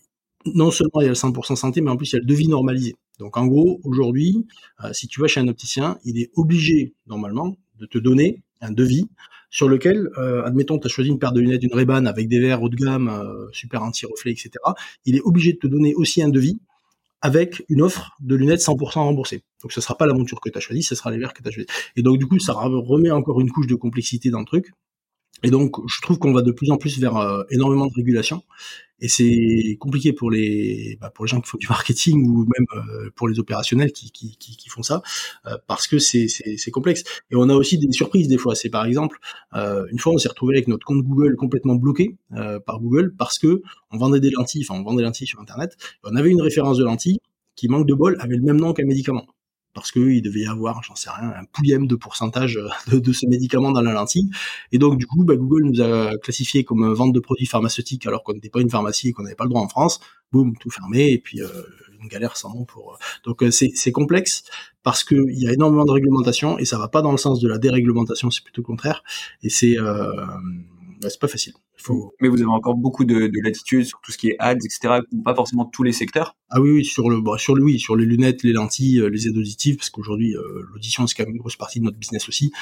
[0.46, 2.26] non seulement il y a le 100% santé, mais en plus il y a le
[2.26, 2.94] devis normalisé.
[3.18, 4.46] Donc en gros, aujourd'hui,
[4.84, 8.72] euh, si tu vas chez un opticien, il est obligé normalement de te donner un
[8.72, 9.06] devis
[9.50, 12.40] sur lequel, euh, admettons, tu as choisi une paire de lunettes d'une ray avec des
[12.40, 14.50] verres haut de gamme, euh, super anti-reflet, etc.
[15.04, 16.58] Il est obligé de te donner aussi un devis
[17.20, 19.42] avec une offre de lunettes 100% remboursées.
[19.62, 21.42] Donc ce sera pas la monture que tu as choisie, ce sera les verres que
[21.42, 21.68] tu as choisi.
[21.96, 24.72] Et donc du coup, ça remet encore une couche de complexité dans le truc.
[25.42, 28.42] Et donc, je trouve qu'on va de plus en plus vers euh, énormément de régulation.
[29.00, 32.66] Et c'est compliqué pour les, bah, pour les gens qui font du marketing ou même
[32.76, 35.02] euh, pour les opérationnels qui, qui, qui, font ça,
[35.46, 37.02] euh, parce que c'est, c'est, complexe.
[37.32, 38.54] Et on a aussi des surprises des fois.
[38.54, 39.18] C'est par exemple,
[39.52, 42.16] une fois, on s'est retrouvé avec notre compte Google complètement bloqué
[42.64, 45.76] par Google parce que on vendait des lentilles, enfin on vendait des lentilles sur Internet.
[46.04, 47.18] on avait une référence de lentilles
[47.56, 49.26] qui, manque de bol, avait le même nom qu'un médicament
[49.74, 52.58] parce qu'il devait y avoir, j'en sais rien, un pouillème de pourcentage
[52.90, 54.30] de, de, ce médicament dans la lentille.
[54.70, 58.22] Et donc, du coup, bah, Google nous a classifié comme vente de produits pharmaceutiques alors
[58.22, 60.00] qu'on n'était pas une pharmacie et qu'on n'avait pas le droit en France.
[60.32, 61.10] Boum, tout fermé.
[61.10, 61.48] Et puis, euh,
[62.02, 62.98] une galère sans nom pour.
[63.24, 64.44] Donc c'est complexe
[64.82, 67.48] parce qu'il y a énormément de réglementation et ça va pas dans le sens de
[67.48, 69.04] la déréglementation, c'est plutôt le contraire.
[69.42, 69.76] Et c'est
[71.08, 71.52] c'est pas facile.
[71.76, 72.14] Faut...
[72.20, 75.00] Mais vous avez encore beaucoup de, de, latitude sur tout ce qui est ads, etc.
[75.24, 76.36] Pas forcément tous les secteurs.
[76.50, 79.08] Ah oui, oui, sur le, bah, sur le, oui, sur les lunettes, les lentilles, euh,
[79.08, 81.98] les aides auditives, parce qu'aujourd'hui, euh, l'audition c'est quand même une grosse partie de notre
[81.98, 82.52] business aussi.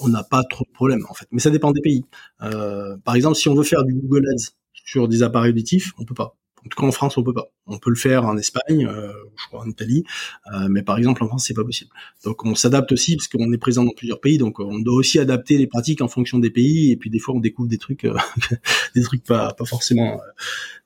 [0.00, 2.04] On n'a pas trop de problèmes en fait, mais ça dépend des pays.
[2.42, 6.04] Euh, par exemple, si on veut faire du Google Ads sur des appareils auditifs, on
[6.04, 6.36] peut pas.
[6.66, 7.46] En tout cas, en France, on peut pas.
[7.66, 10.04] On peut le faire en Espagne, euh, je crois en Italie,
[10.52, 11.90] euh, mais par exemple en France, c'est pas possible.
[12.24, 15.20] Donc, on s'adapte aussi parce qu'on est présent dans plusieurs pays, donc on doit aussi
[15.20, 16.90] adapter les pratiques en fonction des pays.
[16.90, 18.16] Et puis des fois, on découvre des trucs, euh,
[18.96, 20.20] des trucs pas, pas forcément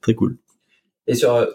[0.02, 0.36] très cool.
[1.06, 1.48] Et sur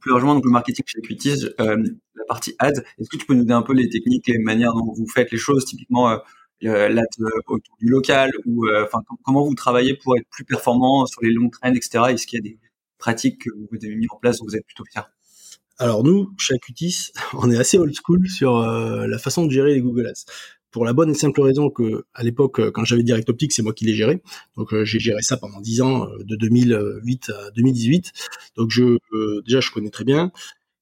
[0.00, 3.42] plus largement donc le marketing chez Equities, la partie ads, est-ce que tu peux nous
[3.42, 6.18] donner un peu les techniques, les manières dont vous faites les choses, typiquement
[6.60, 7.06] l'ad
[7.46, 11.50] autour du local ou enfin comment vous travaillez pour être plus performant sur les longs
[11.50, 12.06] trends, etc.
[12.08, 12.58] Est-ce qu'il y a des
[13.00, 15.10] pratiques que vous avez mis en place dont vous êtes plutôt fier
[15.78, 19.74] Alors nous, chez Acutis, on est assez old school sur euh, la façon de gérer
[19.74, 20.26] les Google Ads.
[20.70, 23.62] Pour la bonne et simple raison que, à l'époque, euh, quand j'avais Direct Optique, c'est
[23.62, 24.22] moi qui les gérais.
[24.56, 28.12] Donc euh, j'ai géré ça pendant 10 ans, de 2008 à 2018.
[28.56, 28.70] Donc
[29.46, 30.30] déjà, je connais très bien.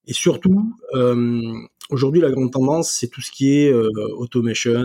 [0.07, 0.75] Et surtout,
[1.91, 4.85] aujourd'hui, la grande tendance, c'est tout ce qui est automation,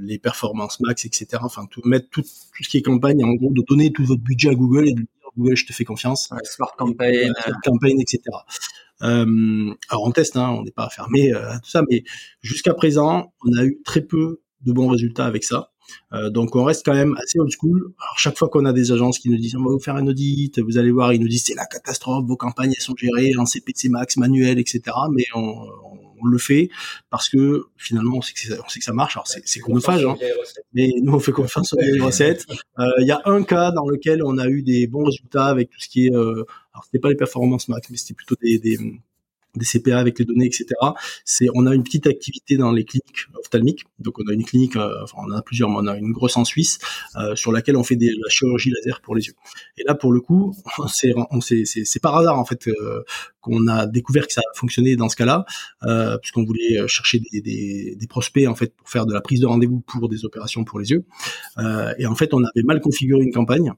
[0.00, 1.42] les performances max, etc.
[1.42, 4.50] Enfin, tout, mettre tout, ce qui est campagne, en gros, de donner tout votre budget
[4.50, 5.06] à Google et de
[5.38, 6.28] Google, je te fais confiance.
[6.30, 8.20] Ouais, smart campaign, smart campaign, etc.
[9.02, 12.02] Euh, alors on teste, hein, on n'est pas fermé euh, à tout ça, mais
[12.42, 15.70] jusqu'à présent, on a eu très peu de bons résultats avec ça.
[16.12, 17.92] Euh, donc on reste quand même assez old school.
[18.00, 20.06] Alors chaque fois qu'on a des agences qui nous disent on va vous faire un
[20.06, 23.32] audit, vous allez voir, ils nous disent c'est la catastrophe, vos campagnes elles sont gérées
[23.38, 24.82] en CPC max, manuel, etc.
[25.12, 25.66] Mais on,
[26.22, 26.68] on le fait
[27.10, 29.16] parce que finalement on sait que, on sait que ça marche.
[29.16, 30.16] Alors c'est, c'est chronophage, hein,
[30.72, 32.46] mais nous on fait confiance les recettes.
[32.78, 35.68] Euh, il y a un cas dans lequel on a eu des bons résultats avec
[35.68, 38.60] tout ce qui est, euh, alors c'était pas les performances max, mais c'était plutôt des,
[38.60, 38.78] des
[39.56, 40.66] des CPA avec les données, etc.
[41.54, 43.84] On a une petite activité dans les cliniques ophtalmiques.
[43.98, 46.36] Donc, on a une clinique, euh, enfin, on a plusieurs, mais on a une grosse
[46.36, 46.78] en Suisse
[47.16, 49.34] euh, sur laquelle on fait des, la chirurgie laser pour les yeux.
[49.76, 50.54] Et là, pour le coup,
[50.88, 51.14] c'est,
[52.00, 53.02] par hasard en fait euh,
[53.40, 55.44] qu'on a découvert que ça fonctionnait dans ce cas-là,
[56.20, 60.08] puisqu'on voulait chercher des, prospects en fait pour faire de la prise de rendez-vous pour
[60.08, 61.04] des opérations pour les yeux.
[61.98, 63.72] Et en fait, on avait mal configuré une campagne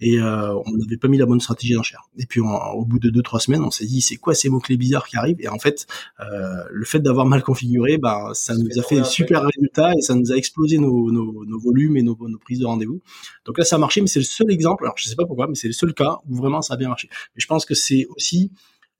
[0.00, 2.02] et on n'avait pas mis la bonne stratégie d'enchère.
[2.18, 4.60] Et puis, au bout de deux trois semaines, on s'est dit c'est quoi ces mots
[4.60, 5.86] clés bizarres qui arrivent Et en fait,
[6.20, 10.14] euh, le fait d'avoir mal configuré, bah, ça nous a fait super résultat et ça
[10.14, 13.00] nous a explosé nos, nos, nos volumes et nos, nos prises de rendez-vous.
[13.44, 14.84] Donc là, ça a marché, mais c'est le seul exemple.
[14.84, 16.88] Alors, je sais pas pourquoi, mais c'est le seul cas où vraiment ça a bien
[16.88, 17.08] marché.
[17.34, 18.52] Mais je pense que c'est aussi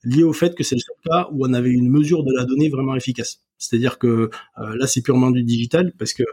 [0.04, 2.44] lié au fait que c'est le seul cas où on avait une mesure de la
[2.44, 3.40] donnée vraiment efficace.
[3.58, 6.24] C'est-à-dire que euh, là, c'est purement du digital parce que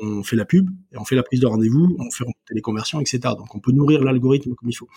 [0.00, 2.60] on fait la pub et on fait la prise de rendez-vous, on fait remonter les
[2.60, 3.20] conversions, etc.
[3.36, 4.88] Donc on peut nourrir l'algorithme comme il faut.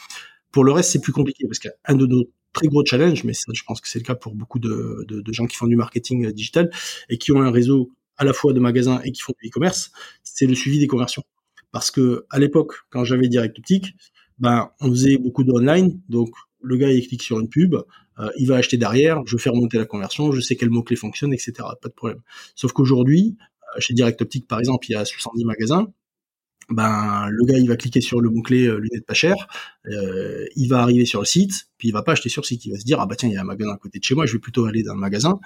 [0.56, 3.64] Pour le reste, c'est plus compliqué parce qu'un de nos très gros challenges, mais je
[3.68, 6.72] pense que c'est le cas pour beaucoup de, gens qui font du marketing euh, digital
[7.10, 9.92] et qui ont un réseau à la fois de magasins et qui font du e-commerce,
[10.24, 11.24] c'est le suivi des conversions.
[11.74, 13.96] Parce que à l'époque, quand j'avais Direct Optique,
[14.40, 16.30] ben on faisait beaucoup de online, donc
[16.62, 17.76] le gars il clique sur une pub,
[18.20, 20.96] euh, il va acheter derrière, je fais remonter la conversion, je sais quel mot clé
[20.96, 21.52] fonctionne, etc.
[21.82, 22.22] Pas de problème.
[22.56, 23.36] Sauf qu'aujourd'hui,
[23.76, 25.92] euh, chez Direct Optique par exemple, il y a 70 magasins.
[26.70, 29.36] Ben le gars il va cliquer sur le mot clé euh, lunettes pas cher,
[29.88, 32.66] euh, il va arriver sur le site, puis il va pas acheter sur le site,
[32.66, 34.04] il va se dire ah bah tiens il y a un magasin à côté de
[34.04, 35.40] chez moi, je vais plutôt aller dans le magasin.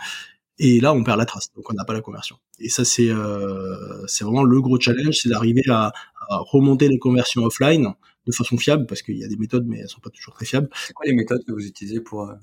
[0.61, 2.35] Et là, on perd la trace, donc on n'a pas la conversion.
[2.59, 5.93] Et ça, c'est euh, c'est vraiment le gros challenge, c'est d'arriver à,
[6.29, 7.93] à, remonter les conversions offline
[8.27, 10.45] de façon fiable, parce qu'il y a des méthodes, mais elles sont pas toujours très
[10.45, 10.69] fiables.
[10.75, 12.33] C'est quoi les méthodes que vous utilisez pour euh...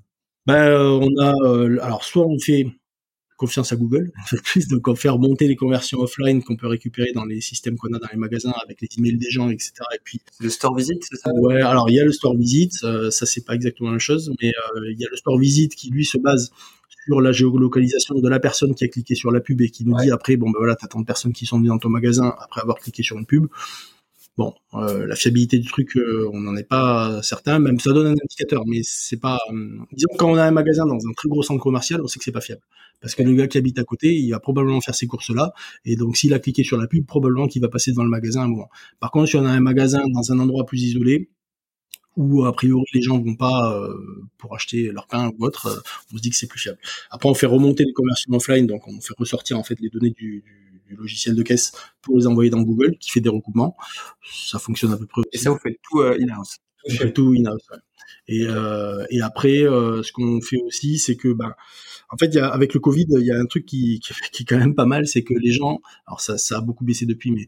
[0.46, 2.66] Ben, on a, euh, alors soit on fait
[3.37, 4.12] confiance à Google,
[4.44, 7.92] plus, donc on fait remonter les conversions offline qu'on peut récupérer dans les systèmes qu'on
[7.92, 9.72] a dans les magasins avec les emails des gens, etc.
[9.94, 11.31] Et puis le store visit, c'est ça?
[11.35, 14.01] Ouais, alors il y a le store visit, euh, ça c'est pas exactement la même
[14.01, 16.51] chose, mais euh, il y a le store visit qui lui se base
[17.07, 19.94] sur la géolocalisation de la personne qui a cliqué sur la pub et qui nous
[19.94, 20.05] ouais.
[20.05, 22.35] dit après bon ben voilà t'as tant de personnes qui sont venues dans ton magasin
[22.40, 23.46] après avoir cliqué sur une pub.
[24.37, 27.59] Bon, euh, la fiabilité du truc, euh, on n'en est pas certain.
[27.59, 29.38] Même ça donne un indicateur, mais c'est pas.
[29.51, 32.18] Euh, disons quand on a un magasin dans un très gros centre commercial, on sait
[32.18, 32.61] que c'est pas fiable,
[33.00, 35.52] parce que le gars qui habite à côté, il va probablement faire ses courses là,
[35.85, 38.42] et donc s'il a cliqué sur la pub, probablement qu'il va passer devant le magasin
[38.42, 38.68] un moment.
[39.00, 41.30] Par contre, si on a un magasin dans un endroit plus isolé,
[42.16, 43.94] où a priori les gens vont pas euh,
[44.38, 45.80] pour acheter leur pain ou autre, euh,
[46.12, 46.78] on se dit que c'est plus fiable.
[47.11, 50.11] Après, on fait remonter les conversions offline, donc on fait ressortir en fait les données
[50.11, 53.76] du, du, du, logiciel de caisse pour les envoyer dans Google, qui fait des recoupements.
[54.24, 55.22] Ça fonctionne à peu près.
[55.32, 56.56] Et ça, vous faites tout euh, in-house.
[56.88, 57.62] On fait tout in-house.
[57.70, 57.79] Ouais.
[58.29, 58.46] Et,
[59.11, 61.53] et après, ce qu'on fait aussi, c'est que ben,
[62.11, 64.42] en fait, y a, avec le Covid, il y a un truc qui, qui, qui,
[64.42, 67.07] est quand même pas mal, c'est que les gens, alors ça, ça a beaucoup baissé
[67.07, 67.46] depuis, mais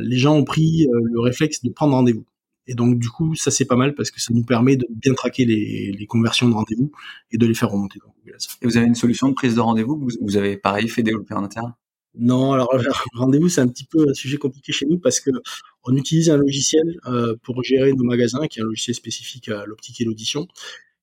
[0.00, 2.24] les gens ont pris le réflexe de prendre rendez-vous.
[2.66, 5.14] Et donc du coup, ça c'est pas mal parce que ça nous permet de bien
[5.14, 6.90] traquer les, les conversions de rendez-vous
[7.30, 8.56] et de les faire remonter dans Google Ads.
[8.60, 11.34] Et vous avez une solution de prise de rendez-vous vous, vous avez pareil fait développer
[11.34, 11.74] en interne?
[12.18, 12.74] Non, alors
[13.14, 15.30] rendez-vous c'est un petit peu un sujet compliqué chez nous parce que
[15.84, 19.64] on utilise un logiciel euh, pour gérer nos magasins, qui est un logiciel spécifique à
[19.66, 20.48] l'optique et l'audition.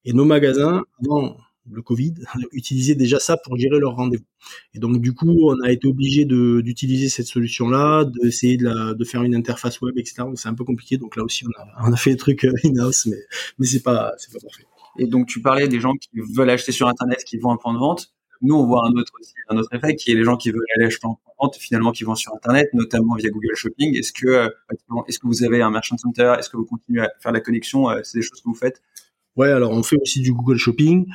[0.05, 1.37] Et nos magasins, avant
[1.71, 2.13] le Covid,
[2.51, 4.25] utilisaient déjà ça pour gérer leurs rendez-vous.
[4.73, 9.35] Et donc du coup, on a été obligé d'utiliser cette solution-là, d'essayer de, faire une
[9.35, 10.15] interface web, etc.
[10.19, 10.97] Donc c'est un peu compliqué.
[10.97, 13.17] Donc là aussi, on a, fait des trucs euh, in-house, mais
[13.57, 14.65] mais c'est pas c'est pas parfait.
[14.99, 17.73] Et donc tu parlais des gens qui veulent acheter sur Internet, qui vont un point
[17.73, 18.13] de vente.
[18.43, 20.65] Nous, on voit un autre aussi, un autre effet qui est les gens qui veulent
[20.75, 23.97] aller acheter en vente, finalement, qui vont sur Internet, notamment via Google Shopping.
[23.97, 24.49] Est-ce que, euh,
[25.07, 26.35] est-ce que vous avez un merchant center?
[26.37, 28.81] Est-ce que vous continuez à faire la connexion euh, C'est des choses que vous faites?
[29.37, 31.05] Ouais, alors on fait aussi du Google Shopping.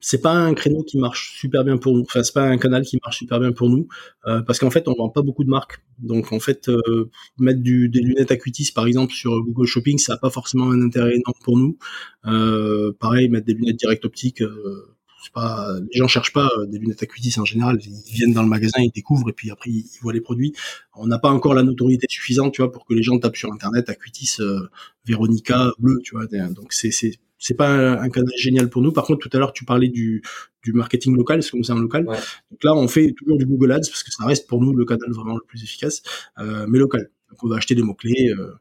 [0.00, 2.02] C'est pas un créneau qui marche super bien pour nous.
[2.02, 3.86] Enfin, c'est pas un canal qui marche super bien pour nous
[4.26, 5.82] euh, parce qu'en fait, on vend pas beaucoup de marques.
[5.98, 6.70] Donc, en fait,
[7.38, 11.16] mettre des lunettes Acuitis, par exemple, sur Google Shopping, ça a pas forcément un intérêt
[11.16, 11.76] énorme pour nous.
[12.98, 14.42] pareil, mettre des lunettes direct optiques
[15.32, 17.78] pas, les gens cherchent pas euh, des lunettes Acuitis en général.
[17.84, 20.54] Ils viennent dans le magasin, ils découvrent et puis après ils voient les produits.
[20.94, 23.52] On n'a pas encore la notoriété suffisante, tu vois, pour que les gens tapent sur
[23.52, 24.68] internet Acuitis, euh,
[25.06, 26.26] Véronica, bleu, tu vois.
[26.26, 27.68] Donc c'est c'est c'est pas
[28.00, 28.92] un, canal génial pour nous.
[28.92, 30.22] Par contre, tout à l'heure, tu parlais du,
[30.64, 32.04] du marketing local, que nous c'est un local.
[32.04, 34.84] Donc là, on fait toujours du Google Ads parce que ça reste pour nous le
[34.84, 36.02] canal vraiment le plus efficace,
[36.38, 37.10] euh, mais local.
[37.30, 38.32] Donc on va acheter des mots clés.
[38.36, 38.54] Euh,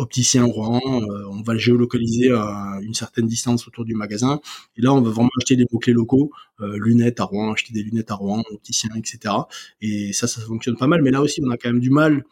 [0.00, 4.40] opticien Rouen, euh, on va le géolocaliser à une certaine distance autour du magasin.
[4.76, 7.82] Et là, on va vraiment acheter des mots-clés locaux, euh, lunettes à Rouen, acheter des
[7.82, 9.34] lunettes à Rouen, opticien, etc.
[9.80, 11.02] Et ça, ça fonctionne pas mal.
[11.02, 12.24] Mais là aussi, on a quand même du mal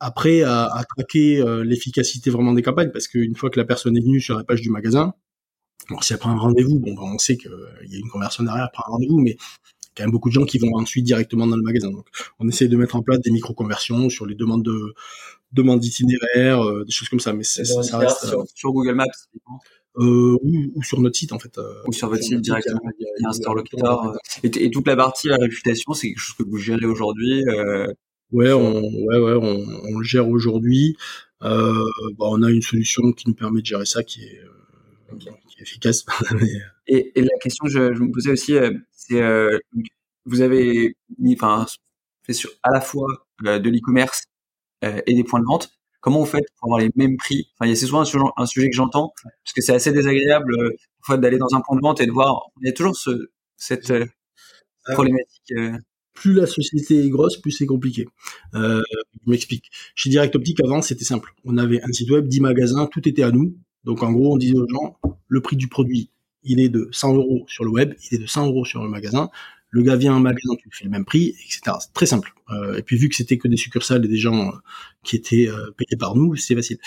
[0.00, 4.00] après à, traquer euh, l'efficacité vraiment des campagnes, parce qu'une fois que la personne est
[4.00, 5.14] venue sur la page du magasin,
[5.88, 7.52] alors si elle prend un rendez-vous, bon, ben, on sait qu'il
[7.88, 9.36] y a une conversion derrière, elle un rendez-vous, mais
[9.96, 11.90] quand même beaucoup de gens qui vont ensuite directement dans le magasin.
[11.90, 12.06] Donc,
[12.38, 14.94] on essaie de mettre en place des micro-conversions sur les demandes de
[15.52, 17.32] demandes d'itinéraire, euh, des choses comme ça.
[17.32, 17.62] Mais ça,
[17.98, 19.06] reste euh, sur, Google Maps.
[19.98, 21.58] Euh, ou, sur notre site en fait.
[21.58, 22.80] Euh, ou sur votre site directement.
[22.98, 24.16] Il y a, un store locator.
[24.42, 27.44] Et, toute la partie la réputation, c'est quelque chose que vous gérez aujourd'hui.
[28.30, 30.96] Ouais, on, ouais, ouais, on, on le gère aujourd'hui.
[31.42, 31.84] Euh,
[32.18, 34.40] bah, on a une solution qui nous permet de gérer ça, qui est,
[35.18, 36.06] qui est efficace.
[36.86, 38.54] et, et, la question que je, je me posais aussi,
[38.92, 39.20] c'est
[40.24, 41.66] vous avez mis, enfin,
[42.22, 43.08] fait sur à la fois
[43.42, 44.31] de l'e-commerce euh,
[44.82, 45.70] et des points de vente.
[46.02, 47.48] Comment vous faites pour avoir les mêmes prix?
[47.54, 48.02] Enfin, il y a souvent
[48.36, 51.76] un, sujet que j'entends parce que c'est assez désagréable euh, fois d'aller dans un point
[51.76, 52.50] de vente et de voir.
[52.60, 54.04] Il y a toujours ce, cette euh,
[54.86, 55.54] ah problématique.
[56.12, 58.08] Plus la société est grosse, plus c'est compliqué.
[58.54, 58.82] Euh,
[59.24, 59.70] je m'explique.
[59.94, 61.34] Chez Direct Optique, avant, c'était simple.
[61.44, 63.56] On avait un site web, 10 magasins, tout était à nous.
[63.84, 66.10] Donc, en gros, on disait aux gens, le prix du produit,
[66.42, 68.88] il est de 100 euros sur le web, il est de 100 euros sur le
[68.90, 69.30] magasin
[69.72, 71.76] le gars vient en magasin, tu lui fais le même prix, etc.
[71.80, 72.34] C'est très simple.
[72.50, 74.52] Euh, et puis vu que c'était que des succursales et des gens euh,
[75.02, 76.78] qui étaient euh, payés par nous, c'est facile.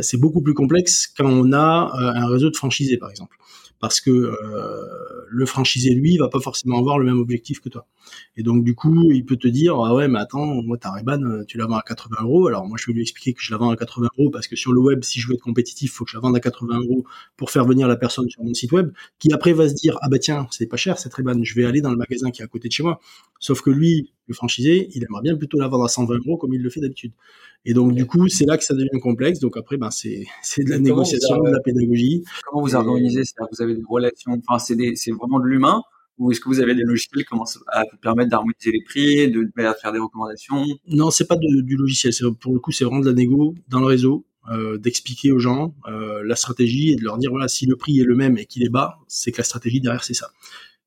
[0.00, 3.36] c'est beaucoup plus complexe quand on a un réseau de franchisés, par exemple
[3.80, 4.84] parce que euh,
[5.28, 7.86] le franchisé lui va pas forcément avoir le même objectif que toi.
[8.36, 11.44] Et donc du coup, il peut te dire ah ouais mais attends, moi ta Reban,
[11.46, 12.46] tu la vends à 80 euros.
[12.46, 14.56] Alors moi je vais lui expliquer que je la vends à 80 euros parce que
[14.56, 16.80] sur le web, si je veux être compétitif, faut que je la vende à 80
[16.80, 17.04] euros
[17.36, 20.08] pour faire venir la personne sur mon site web, qui après va se dire ah
[20.08, 22.44] bah tiens c'est pas cher cette Reban, je vais aller dans le magasin qui est
[22.44, 23.00] à côté de chez moi.
[23.38, 26.54] Sauf que lui, le franchisé, il aimerait bien plutôt la vendre à 120 euros comme
[26.54, 27.12] il le fait d'habitude.
[27.64, 29.38] Et donc, du coup, c'est là que ça devient complexe.
[29.40, 32.24] Donc après, ben, c'est, c'est de la négociation, de la pédagogie.
[32.46, 33.44] Comment vous organisez ça?
[33.52, 35.82] Vous avez des relations, enfin, c'est, des, c'est vraiment de l'humain?
[36.18, 39.30] Ou est-ce que vous avez des logiciels qui commencent à vous permettre d'harmoniser les prix,
[39.30, 40.66] de, faire des recommandations?
[40.86, 42.12] Non, c'est pas de, du logiciel.
[42.12, 45.38] C'est, pour le coup, c'est vraiment de la négo dans le réseau, euh, d'expliquer aux
[45.38, 48.36] gens euh, la stratégie et de leur dire voilà, si le prix est le même
[48.36, 50.30] et qu'il est bas, c'est que la stratégie derrière c'est ça.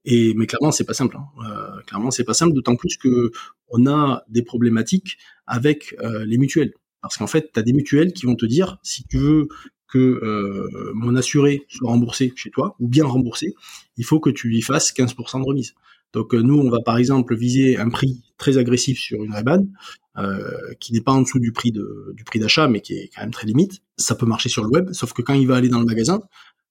[0.05, 1.17] Et mais clairement, c'est pas simple.
[1.17, 1.25] Hein.
[1.47, 3.31] Euh, clairement, c'est pas simple, d'autant plus que
[3.69, 6.73] on a des problématiques avec euh, les mutuelles.
[7.01, 9.47] Parce qu'en fait, tu as des mutuelles qui vont te dire si tu veux
[9.87, 13.53] que euh, mon assuré soit remboursé chez toi ou bien remboursé,
[13.97, 15.73] il faut que tu lui fasses 15% de remise.
[16.13, 19.65] Donc nous, on va par exemple viser un prix très agressif sur une Reban,
[20.15, 23.09] euh, qui n'est pas en dessous du prix de, du prix d'achat, mais qui est
[23.13, 23.81] quand même très limite.
[23.97, 26.21] Ça peut marcher sur le web, sauf que quand il va aller dans le magasin,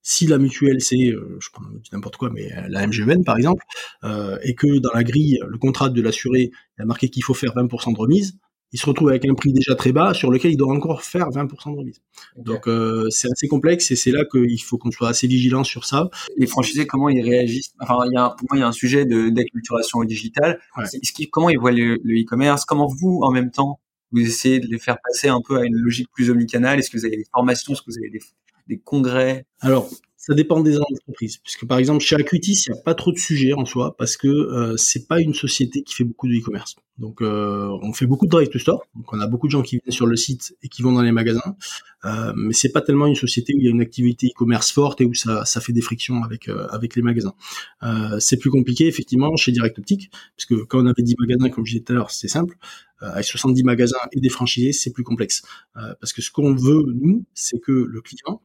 [0.03, 3.65] si la mutuelle c'est, euh, je prends n'importe quoi, mais euh, la MGN par exemple,
[4.05, 7.55] euh, et que dans la grille, le contrat de l'assuré, a marqué qu'il faut faire
[7.55, 8.39] 20% de remise,
[8.73, 11.29] il se retrouve avec un prix déjà très bas sur lequel il doit encore faire
[11.29, 12.01] 20% de remise.
[12.37, 15.85] Donc euh, c'est assez complexe et c'est là qu'il faut qu'on soit assez vigilant sur
[15.85, 16.09] ça.
[16.39, 17.75] Les franchisés, comment ils réagissent?
[17.81, 20.59] Enfin, il y a, pour moi, il y a un sujet d'acculturation au digital.
[20.77, 20.85] Ouais.
[21.31, 22.65] comment ils voient le e-commerce?
[22.65, 23.79] Comment vous, en même temps,
[24.11, 26.79] vous essayez de les faire passer un peu à une logique plus omnicanale?
[26.79, 27.75] Est-ce que vous avez des formations?
[27.75, 28.21] Est-ce que vous avez des
[28.69, 31.39] des congrès Alors, ça dépend des entreprises.
[31.39, 34.17] Puisque par exemple, chez Acuitis, il n'y a pas trop de sujets en soi, parce
[34.17, 36.77] que euh, c'est pas une société qui fait beaucoup de e-commerce.
[36.99, 39.63] Donc euh, on fait beaucoup de drive to store, donc on a beaucoup de gens
[39.63, 41.57] qui viennent sur le site et qui vont dans les magasins,
[42.05, 45.01] euh, mais c'est pas tellement une société où il y a une activité e-commerce forte
[45.01, 47.35] et où ça, fait des frictions avec euh, les magasins.
[47.83, 51.49] Euh, c'est plus compliqué effectivement chez Direct Optique, parce que quand on avait 10 magasins,
[51.49, 52.57] comme je disais tout à l'heure, c'est simple.
[53.01, 55.43] Avec 70 magasins et des franchisés, c'est plus complexe.
[55.75, 58.41] parce que ce qu'on veut nous, c'est que le client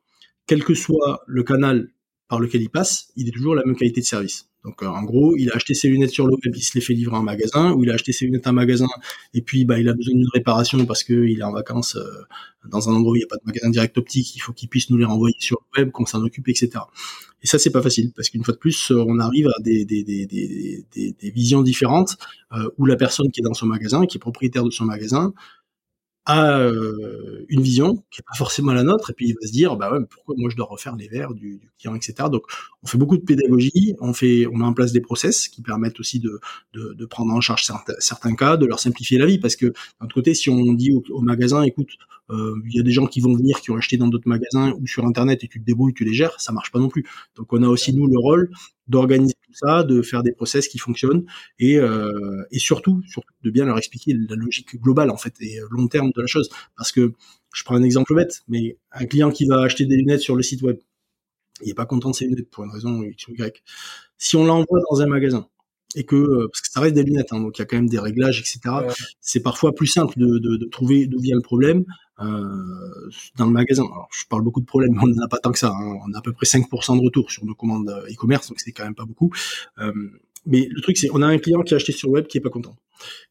[0.47, 1.89] quel que soit le canal
[2.27, 4.49] par lequel il passe, il est toujours la même qualité de service.
[4.63, 6.81] Donc euh, en gros, il a acheté ses lunettes sur le web, il se les
[6.81, 8.87] fait livrer en magasin, ou il a acheté ses lunettes en magasin,
[9.33, 12.03] et puis bah, il a besoin d'une réparation parce qu'il est en vacances euh,
[12.67, 14.67] dans un endroit où il n'y a pas de magasin direct optique, il faut qu'il
[14.67, 16.71] puisse nous les renvoyer sur le web, qu'on s'en occupe, etc.
[17.41, 19.85] Et ça, c'est pas facile, parce qu'une fois de plus, on arrive à des
[21.33, 22.17] visions différentes,
[22.51, 25.33] euh, où la personne qui est dans son magasin, qui est propriétaire de son magasin,
[26.27, 29.51] a euh, une vision qui est pas forcément la nôtre, et puis il va se
[29.51, 32.27] dire, bah ouais, pourquoi moi je dois refaire les verres du, du, client, etc.
[32.29, 32.43] Donc,
[32.83, 36.01] on fait beaucoup de pédagogie, on fait, on met en place des process qui permettent
[36.01, 36.39] aussi de,
[36.73, 39.67] de, de prendre en charge certains, certains, cas, de leur simplifier la vie, parce que
[40.01, 41.91] d'un côté, si on dit au, au magasin, écoute,
[42.29, 44.73] euh, il y a des gens qui vont venir, qui ont acheté dans d'autres magasins
[44.81, 47.05] ou sur Internet, et tu te débrouilles, tu les gères, ça marche pas non plus.
[47.37, 48.51] Donc, on a aussi nous le rôle
[48.87, 51.25] d'organiser de faire des process qui fonctionnent
[51.59, 55.59] et, euh, et surtout, surtout de bien leur expliquer la logique globale en fait et
[55.71, 56.49] long terme de la chose.
[56.75, 57.13] Parce que
[57.53, 60.43] je prends un exemple bête, mais un client qui va acheter des lunettes sur le
[60.43, 60.77] site web,
[61.63, 63.63] il est pas content de ses lunettes pour une raison X ou Y.
[64.17, 65.47] Si on l'envoie dans un magasin
[65.95, 67.77] et que euh, parce que ça reste des lunettes, hein, donc il y a quand
[67.77, 68.59] même des réglages, etc.
[69.21, 71.85] C'est parfois plus simple de, de, de trouver d'où vient le problème
[72.19, 73.83] euh, dans le magasin.
[73.83, 75.69] Alors, je parle beaucoup de problèmes, mais on n'en a pas tant que ça.
[75.69, 75.99] Hein.
[76.07, 78.71] On a à peu près 5% de retour sur nos commandes euh, e-commerce, donc c'est
[78.71, 79.31] quand même pas beaucoup.
[79.79, 79.91] Euh,
[80.45, 82.37] mais le truc, c'est on a un client qui a acheté sur le web qui
[82.37, 82.75] est pas content,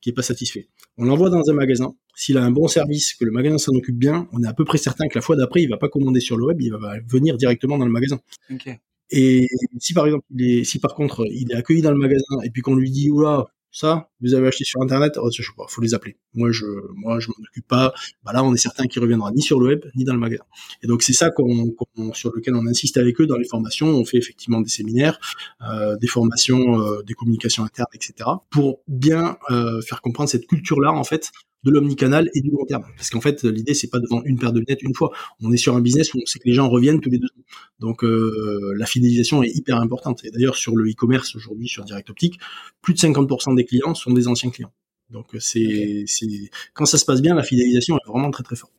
[0.01, 0.69] qui est pas satisfait.
[0.99, 1.95] On l'envoie dans un magasin.
[2.15, 4.65] S'il a un bon service, que le magasin s'en occupe bien, on est à peu
[4.65, 6.95] près certain que la fois d'après, il va pas commander sur le web, il va
[7.09, 8.21] venir directement dans le magasin.
[8.53, 8.79] Okay.
[9.11, 12.37] Et si par exemple, il est, si par contre il est accueilli dans le magasin
[12.45, 15.49] et puis qu'on lui dit oula, ça, vous avez acheté sur internet, oh, je sais
[15.55, 16.17] pas, faut les appeler.
[16.33, 16.65] Moi je,
[16.95, 17.93] moi je m'en occupe pas.
[18.25, 20.45] Bah là, on est certain qu'il reviendra ni sur le web ni dans le magasin.
[20.83, 21.75] Et donc c'est ça qu'on,
[22.15, 23.89] sur lequel on insiste avec eux dans les formations.
[23.89, 25.19] On fait effectivement des séminaires,
[25.61, 28.31] euh, des formations, euh, des communications internes, etc.
[28.49, 31.31] Pour bien euh, faire comprendre cette culture-là en fait
[31.67, 32.85] de l'omnicanal et du long terme.
[32.97, 35.13] Parce qu'en fait, l'idée, c'est pas de vendre une paire de lunettes une fois.
[35.41, 37.27] On est sur un business où on sait que les gens reviennent tous les deux
[37.27, 37.43] ans.
[37.81, 40.25] Donc, euh, la fidélisation est hyper importante.
[40.25, 42.39] Et d'ailleurs, sur le e-commerce aujourd'hui, sur Direct Optique,
[42.81, 44.73] plus de 50% des clients sont des anciens clients.
[45.11, 46.27] Donc, c'est, c'est,
[46.73, 48.73] quand ça se passe bien, la fidélisation est vraiment très très forte.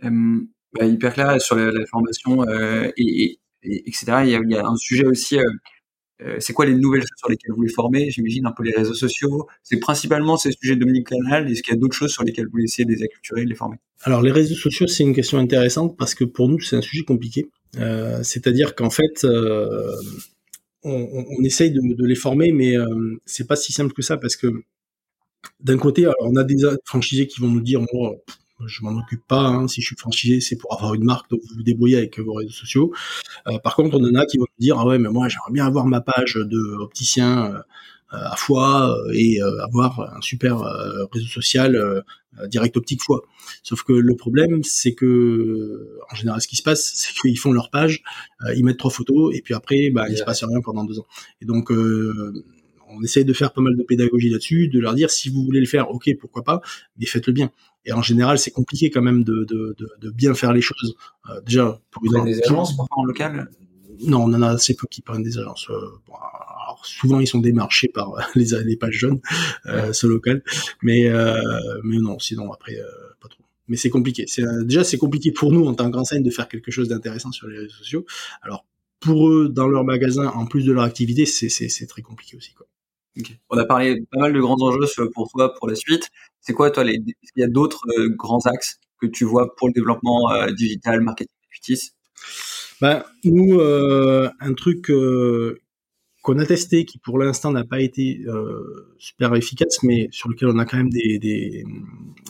[0.73, 4.05] bah, hyper clair sur la, formation euh, et, etc.
[4.23, 5.37] Il y, a, il y, a, un sujet aussi.
[6.23, 8.73] Euh, c'est quoi les nouvelles choses sur lesquelles vous les formez J'imagine un peu les
[8.73, 9.47] réseaux sociaux?
[9.63, 12.85] C'est principalement ces sujets canal Est-ce qu'il y a d'autres choses sur lesquelles vous essayez
[12.85, 13.77] de les acculturer, de les former?
[14.01, 17.03] Alors les réseaux sociaux, c'est une question intéressante parce que pour nous, c'est un sujet
[17.03, 17.49] compliqué.
[17.77, 19.91] Euh, C'est-à-dire qu'en fait, euh,
[20.83, 22.75] on, essaye de, de, les former, mais
[23.25, 24.63] c'est pas si simple que ça parce que
[25.59, 28.15] d'un côté, alors on a des franchisés qui vont nous dire, moi,
[28.65, 29.41] je m'en occupe pas.
[29.41, 29.67] Hein.
[29.67, 32.33] Si je suis franchisé, c'est pour avoir une marque, donc vous vous débrouillez avec vos
[32.33, 32.93] réseaux sociaux.
[33.47, 35.51] Euh, par contre, on en a qui vont me dire ah ouais, mais moi j'aimerais
[35.51, 37.61] bien avoir ma page de opticien euh,
[38.09, 40.61] à foi euh, et avoir un super
[41.11, 42.03] réseau social
[42.45, 43.23] direct optique foi.
[43.63, 47.51] Sauf que le problème, c'est que en général, ce qui se passe, c'est qu'ils font
[47.51, 48.03] leur page,
[48.55, 51.07] ils mettent trois photos et puis après, bah, il se passe rien pendant deux ans.
[51.41, 51.71] Et donc
[52.89, 55.59] on essaye de faire pas mal de pédagogie là-dessus, de leur dire si vous voulez
[55.59, 56.61] le faire, ok, pourquoi pas,
[56.97, 57.51] mais faites-le bien.
[57.85, 60.95] Et en général, c'est compliqué quand même de, de, de, de, bien faire les choses.
[61.29, 63.49] Euh, déjà, pour vous des agences en local?
[64.01, 65.69] Non, on en a assez peu qui prennent des agences.
[65.69, 69.19] Euh, bon, alors souvent, ils sont démarchés par les, les pages jeunes,
[69.65, 70.43] euh, ce local,
[70.83, 71.41] mais euh,
[71.83, 72.77] mais non, sinon après
[73.21, 73.43] pas trop.
[73.67, 74.25] Mais c'est compliqué.
[74.27, 77.47] C'est déjà c'est compliqué pour nous en tant qu'enseigne de faire quelque chose d'intéressant sur
[77.47, 78.05] les réseaux sociaux.
[78.43, 78.65] Alors
[78.99, 82.53] pour eux, dans leur magasin, en plus de leur activité, c'est très compliqué aussi.
[82.53, 82.67] Quoi.
[83.49, 86.09] On a parlé pas mal de grands enjeux pour toi pour la suite.
[86.41, 89.67] C'est quoi, toi, les, est-ce y a d'autres euh, grands axes que tu vois pour
[89.67, 91.91] le développement euh, digital, marketing equities
[92.81, 94.91] ben, Nous, euh, un truc
[96.21, 98.23] qu'on a testé, qui pour l'instant n'a pas été
[98.97, 101.63] super efficace, mais sur lequel on a quand même des, des,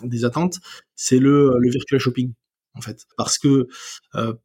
[0.03, 0.59] des attentes,
[0.95, 2.31] c'est le, le virtual shopping
[2.75, 3.05] en fait.
[3.17, 3.67] Parce que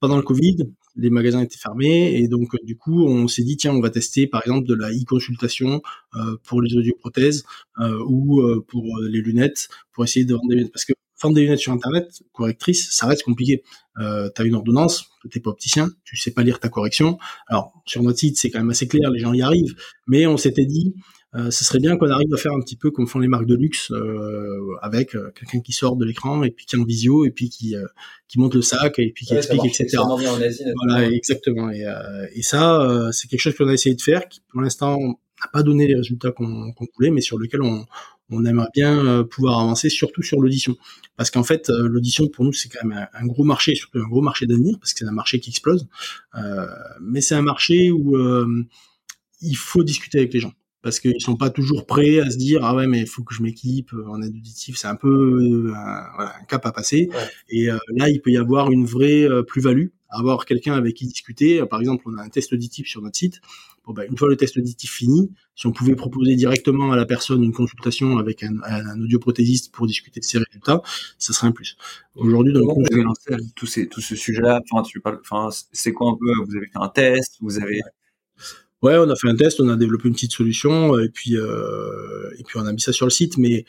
[0.01, 0.57] pendant le Covid,
[0.97, 4.27] les magasins étaient fermés et donc du coup, on s'est dit tiens, on va tester
[4.27, 5.83] par exemple de la e-consultation
[6.15, 7.45] euh, pour les audioprothèses
[7.81, 10.73] euh, ou euh, pour les lunettes pour essayer de vendre des lunettes.
[10.73, 13.63] Parce que vendre des lunettes sur internet, correctrice, ça reste compliqué.
[13.99, 17.19] Euh, tu une ordonnance, t'es pas opticien, tu sais pas lire ta correction.
[17.47, 19.77] Alors sur notre site, c'est quand même assez clair, les gens y arrivent,
[20.07, 20.95] mais on s'était dit
[21.35, 23.47] euh, ce serait bien qu'on arrive à faire un petit peu comme font les marques
[23.47, 26.85] de luxe, euh, avec euh, quelqu'un qui sort de l'écran et puis qui est en
[26.85, 27.75] visio et puis qui
[28.29, 29.99] qui monte le sac et puis qui explique, etc.
[29.99, 31.71] En Asie, voilà, exactement.
[31.71, 31.87] Et,
[32.35, 35.63] et ça, c'est quelque chose qu'on a essayé de faire, qui pour l'instant n'a pas
[35.63, 37.85] donné les résultats qu'on voulait, mais sur lequel on,
[38.31, 40.77] on aimerait bien pouvoir avancer, surtout sur l'audition.
[41.17, 44.23] Parce qu'en fait, l'audition pour nous, c'est quand même un, gros marché, surtout un gros
[44.23, 45.87] marché d'avenir, parce que c'est un marché qui explose.
[46.35, 46.67] Euh,
[47.01, 48.17] mais c'est un marché où
[49.41, 50.53] il faut discuter avec les gens
[50.83, 53.35] parce qu'ils sont pas toujours prêts à se dire ah ouais mais il faut que
[53.35, 57.09] je m'équipe en aide auditive c'est un peu euh, un, cap à passer.
[57.49, 61.07] Et euh, là il peut y avoir une vraie euh, plus-value avoir quelqu'un avec qui
[61.07, 61.65] discuter.
[61.67, 63.41] Par exemple on a un test auditif sur notre site.
[63.87, 67.07] Bon ben une fois le test auditif fini si on pouvait proposer directement à la
[67.07, 70.83] personne une consultation avec un, un audioprothésiste pour discuter de ses résultats
[71.19, 71.77] ça serait un plus.
[72.15, 75.49] Aujourd'hui donc vous avez lancé tout, ces, tout ce sujet là enfin tu parles enfin
[75.73, 76.33] c'est quoi un peu?
[76.45, 77.81] Vous avez fait un test vous avez
[78.83, 82.31] Ouais, on a fait un test, on a développé une petite solution et puis euh,
[82.37, 83.39] et puis on a mis ça sur le site.
[83.39, 83.65] Mais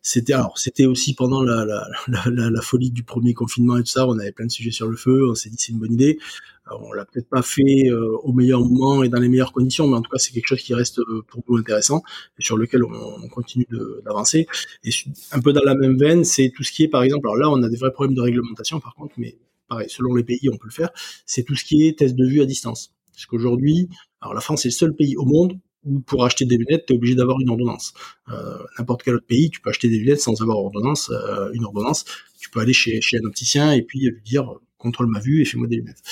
[0.00, 3.90] c'était alors c'était aussi pendant la, la, la, la, folie du premier confinement et tout
[3.90, 5.28] ça, on avait plein de sujets sur le feu.
[5.30, 6.18] On s'est dit c'est une bonne idée.
[6.66, 9.86] Alors, on l'a peut-être pas fait euh, au meilleur moment et dans les meilleures conditions,
[9.86, 12.02] mais en tout cas c'est quelque chose qui reste euh, pour nous intéressant
[12.38, 13.66] et sur lequel on, on continue
[14.02, 14.46] d'avancer.
[14.82, 14.90] Et
[15.32, 17.26] un peu dans la même veine, c'est tout ce qui est par exemple.
[17.26, 19.36] Alors là, on a des vrais problèmes de réglementation par contre, mais
[19.68, 20.88] pareil, selon les pays, on peut le faire.
[21.26, 22.94] C'est tout ce qui est test de vue à distance.
[23.12, 23.88] Parce qu'aujourd'hui,
[24.24, 26.94] alors la France est le seul pays au monde où pour acheter des lunettes, tu
[26.94, 27.92] es obligé d'avoir une ordonnance.
[28.30, 31.64] Euh, N'importe quel autre pays, tu peux acheter des lunettes sans avoir ordonnance, euh, une
[31.64, 32.06] ordonnance.
[32.40, 35.66] Tu peux aller chez, un opticien et puis lui dire contrôle ma vue et fais-moi
[35.66, 36.02] des lunettes.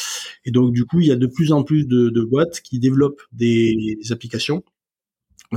[0.44, 3.22] Et donc du coup, il y a de plus en plus de, boîtes qui développent
[3.32, 4.71] des applications euh,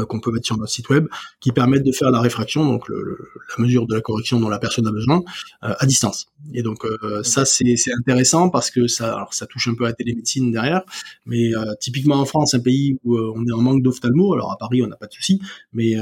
[0.03, 1.07] qu'on peut mettre sur notre site web,
[1.39, 3.17] qui permettent de faire la réfraction, donc le,
[3.57, 5.23] la mesure de la correction dont la personne a besoin,
[5.63, 6.27] euh, à distance.
[6.53, 9.89] Et donc euh, ça c'est intéressant parce que ça, alors, ça touche un peu à
[9.89, 10.81] la télémédecine derrière,
[11.25, 14.83] mais typiquement en France, un pays où on est en manque d'ophtalmo, alors à Paris
[14.83, 15.41] on n'a pas de souci,
[15.73, 15.95] mais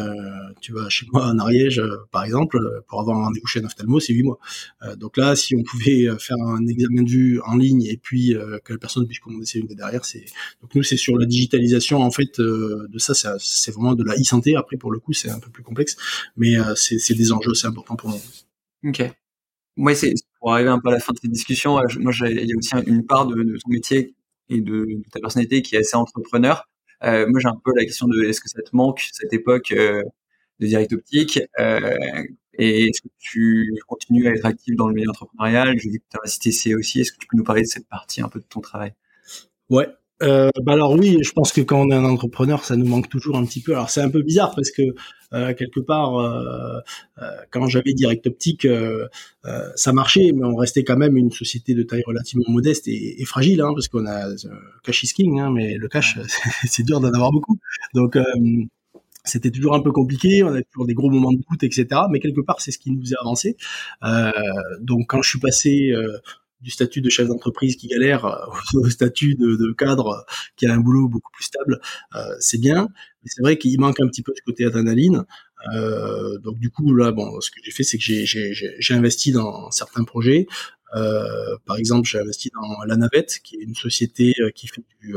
[0.62, 1.82] tu vas chez moi en Ariège
[2.12, 4.40] par exemple, pour avoir un rendez-vous chez un ophtalmo c'est 8 mois.
[4.98, 8.74] donc là si on pouvait faire un examen de vue en ligne et puis que
[8.74, 10.26] la personne puisse commander ses lunettes derrière, c'est
[10.62, 14.56] donc nous c'est sur la digitalisation en fait de ça, c'est vraiment de la e-santé.
[14.56, 15.98] Après, pour le coup, c'est un peu plus complexe,
[16.38, 18.90] mais euh, c'est des enjeux assez importants pour nous.
[18.90, 19.04] Ok.
[19.76, 21.80] Moi, c'est pour arriver un peu à la fin de cette discussion.
[21.80, 24.16] Euh, moi, il y a aussi une part de, ton métier
[24.50, 26.68] et de, ta personnalité qui est assez entrepreneur.
[27.04, 29.74] Euh, moi, j'ai un peu la question de est-ce que ça te manque cette époque
[29.74, 31.40] de direct optique
[32.56, 35.78] et est-ce que tu continues à être actif dans le milieu entrepreneurial?
[35.80, 37.02] J'ai vu que tu as cité aussi.
[37.02, 38.94] Est-ce que tu peux nous parler de cette partie un peu de ton travail?
[39.70, 39.90] Ouais,
[40.24, 43.10] euh, bah alors oui, je pense que quand on est un entrepreneur, ça nous manque
[43.10, 43.74] toujours un petit peu.
[43.74, 44.82] Alors c'est un peu bizarre parce que
[45.34, 46.80] euh, quelque part, euh,
[47.52, 48.68] quand j'avais Direct Optique,
[49.76, 53.26] ça marchait, mais on restait quand même une société de taille relativement modeste et, et
[53.26, 54.28] fragile, hein, parce qu'on a
[54.84, 56.18] cash is king, hein, mais le cash,
[56.68, 57.60] c'est dur d'en avoir beaucoup.
[57.94, 58.18] Donc
[59.26, 61.88] c'était toujours un peu compliqué, on avait toujours des gros moments de doute, etc.
[62.10, 63.58] Mais quelque part, c'est ce qui nous a avancé.
[64.82, 65.94] donc quand je suis passé
[66.64, 68.46] du statut de chef d'entreprise qui galère euh,
[68.80, 71.80] au statut de, cadre qui a un boulot beaucoup plus stable,
[72.16, 72.88] euh, c'est bien.
[73.24, 75.26] Mais c'est vrai qu'il manque un petit peu ce côté adrénaline.
[75.74, 79.70] Euh, donc du coup là, bon, ce que j'ai fait, c'est que j'ai investi dans
[79.72, 80.48] certains projets.
[80.92, 85.16] par exemple, j'ai investi dans la Navette, qui est une société qui fait du,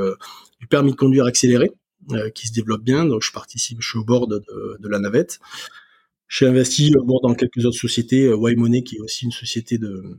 [0.69, 1.71] permis de conduire accéléré,
[2.35, 3.05] qui se développe bien.
[3.05, 4.43] Donc je participe, je suis au bord de,
[4.79, 5.39] de la Navette.
[6.29, 10.17] J'ai investi bon, dans quelques autres sociétés, Waymoney, qui est aussi une société de,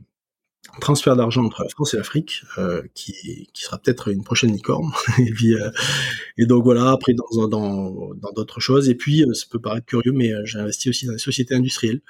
[0.80, 4.90] transfert d'argent entre la France et l'Afrique, euh, qui, qui sera peut-être une prochaine licorne.
[5.18, 5.70] et puis, euh,
[6.36, 8.88] et donc voilà, après dans dans dans d'autres choses.
[8.88, 12.00] Et puis, euh, ça peut paraître curieux, mais j'ai investi aussi dans des sociétés industrielles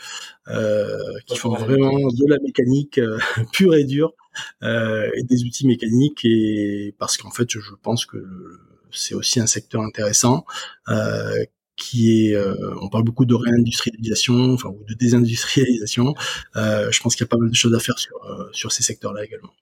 [1.27, 3.01] qui font vraiment de la mécanique
[3.53, 4.13] pure et dure
[4.63, 6.25] et des outils mécaniques.
[6.25, 8.19] Et parce qu'en fait, je pense que
[8.91, 10.45] c'est aussi un secteur intéressant
[10.89, 11.45] euh,
[11.79, 16.15] qui est, euh, on parle beaucoup de réindustrialisation, enfin ou de désindustrialisation.
[16.57, 18.73] Euh, je pense qu'il y a pas mal de choses à faire sur euh, sur
[18.73, 19.53] ces secteurs-là également.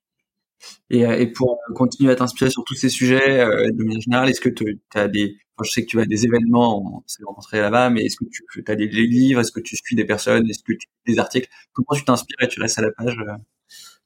[0.91, 4.49] Et, et, pour continuer à t'inspirer sur tous ces sujets de manière générale, est-ce que
[4.49, 7.91] tu as des, enfin, je sais que tu as des événements, on s'est rencontrés là-bas,
[7.91, 10.73] mais est-ce que tu as des, livres, est-ce que tu suis des personnes, est-ce que
[10.73, 13.17] tu des articles, comment tu t'inspires et tu restes à la page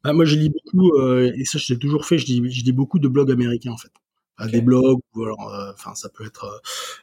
[0.02, 2.72] bah, Moi, je lis beaucoup, et ça, je l'ai toujours fait, je lis, je lis
[2.72, 3.92] beaucoup de blogs américains en fait
[4.40, 6.62] à des blogs ou alors euh, enfin ça peut être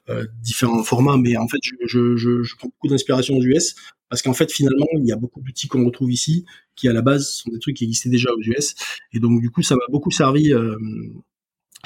[0.09, 3.43] euh, euh, différents formats mais en fait je, je, je, je prends beaucoup d'inspiration aux
[3.43, 3.75] US
[4.09, 7.01] parce qu'en fait finalement il y a beaucoup d'outils qu'on retrouve ici qui à la
[7.01, 8.75] base sont des trucs qui existaient déjà aux US
[9.13, 10.51] et donc du coup ça m'a beaucoup servi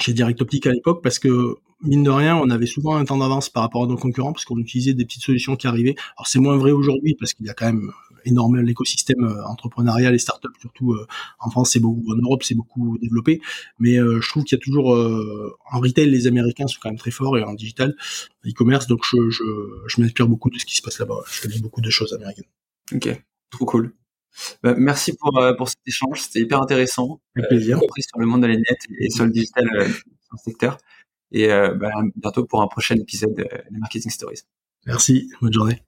[0.00, 3.18] chez Direct Optic à l'époque parce que mine de rien, on avait souvent un temps
[3.18, 5.96] d'avance par rapport à nos concurrents parce qu'on utilisait des petites solutions qui arrivaient.
[6.16, 7.92] Alors c'est moins vrai aujourd'hui parce qu'il y a quand même
[8.24, 8.60] énorme.
[8.60, 10.96] L'écosystème entrepreneurial et startup, surtout
[11.38, 13.40] en France, c'est beaucoup, en Europe, c'est beaucoup développé.
[13.78, 17.10] Mais je trouve qu'il y a toujours en retail, les Américains sont quand même très
[17.10, 17.94] forts et en digital,
[18.46, 18.86] e-commerce.
[18.86, 19.42] Donc je, je,
[19.86, 21.20] je m'inspire beaucoup de ce qui se passe là-bas.
[21.30, 22.44] Je lis beaucoup de choses américaines.
[22.94, 23.94] Ok, trop cool.
[24.62, 27.20] Bah, merci pour, pour cet échange, c'était hyper intéressant.
[27.36, 27.78] Avec plaisir.
[27.78, 30.78] compris sur le monde de la net et sur le digital dans le secteur.
[31.32, 34.42] Et bah, bientôt pour un prochain épisode de Marketing Stories.
[34.86, 35.82] Merci, bonne journée.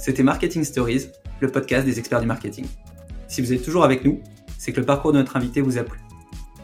[0.00, 1.08] C'était Marketing Stories,
[1.40, 2.64] le podcast des experts du marketing.
[3.28, 4.22] Si vous êtes toujours avec nous,
[4.56, 6.00] c'est que le parcours de notre invité vous a plu.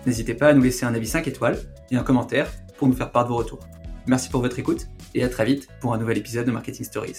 [0.06, 1.58] N'hésitez pas à nous laisser un avis 5 étoiles
[1.90, 3.60] et un commentaire pour nous faire part de vos retours.
[4.06, 7.16] Merci pour votre écoute et à très vite pour un nouvel épisode de Marketing Stories.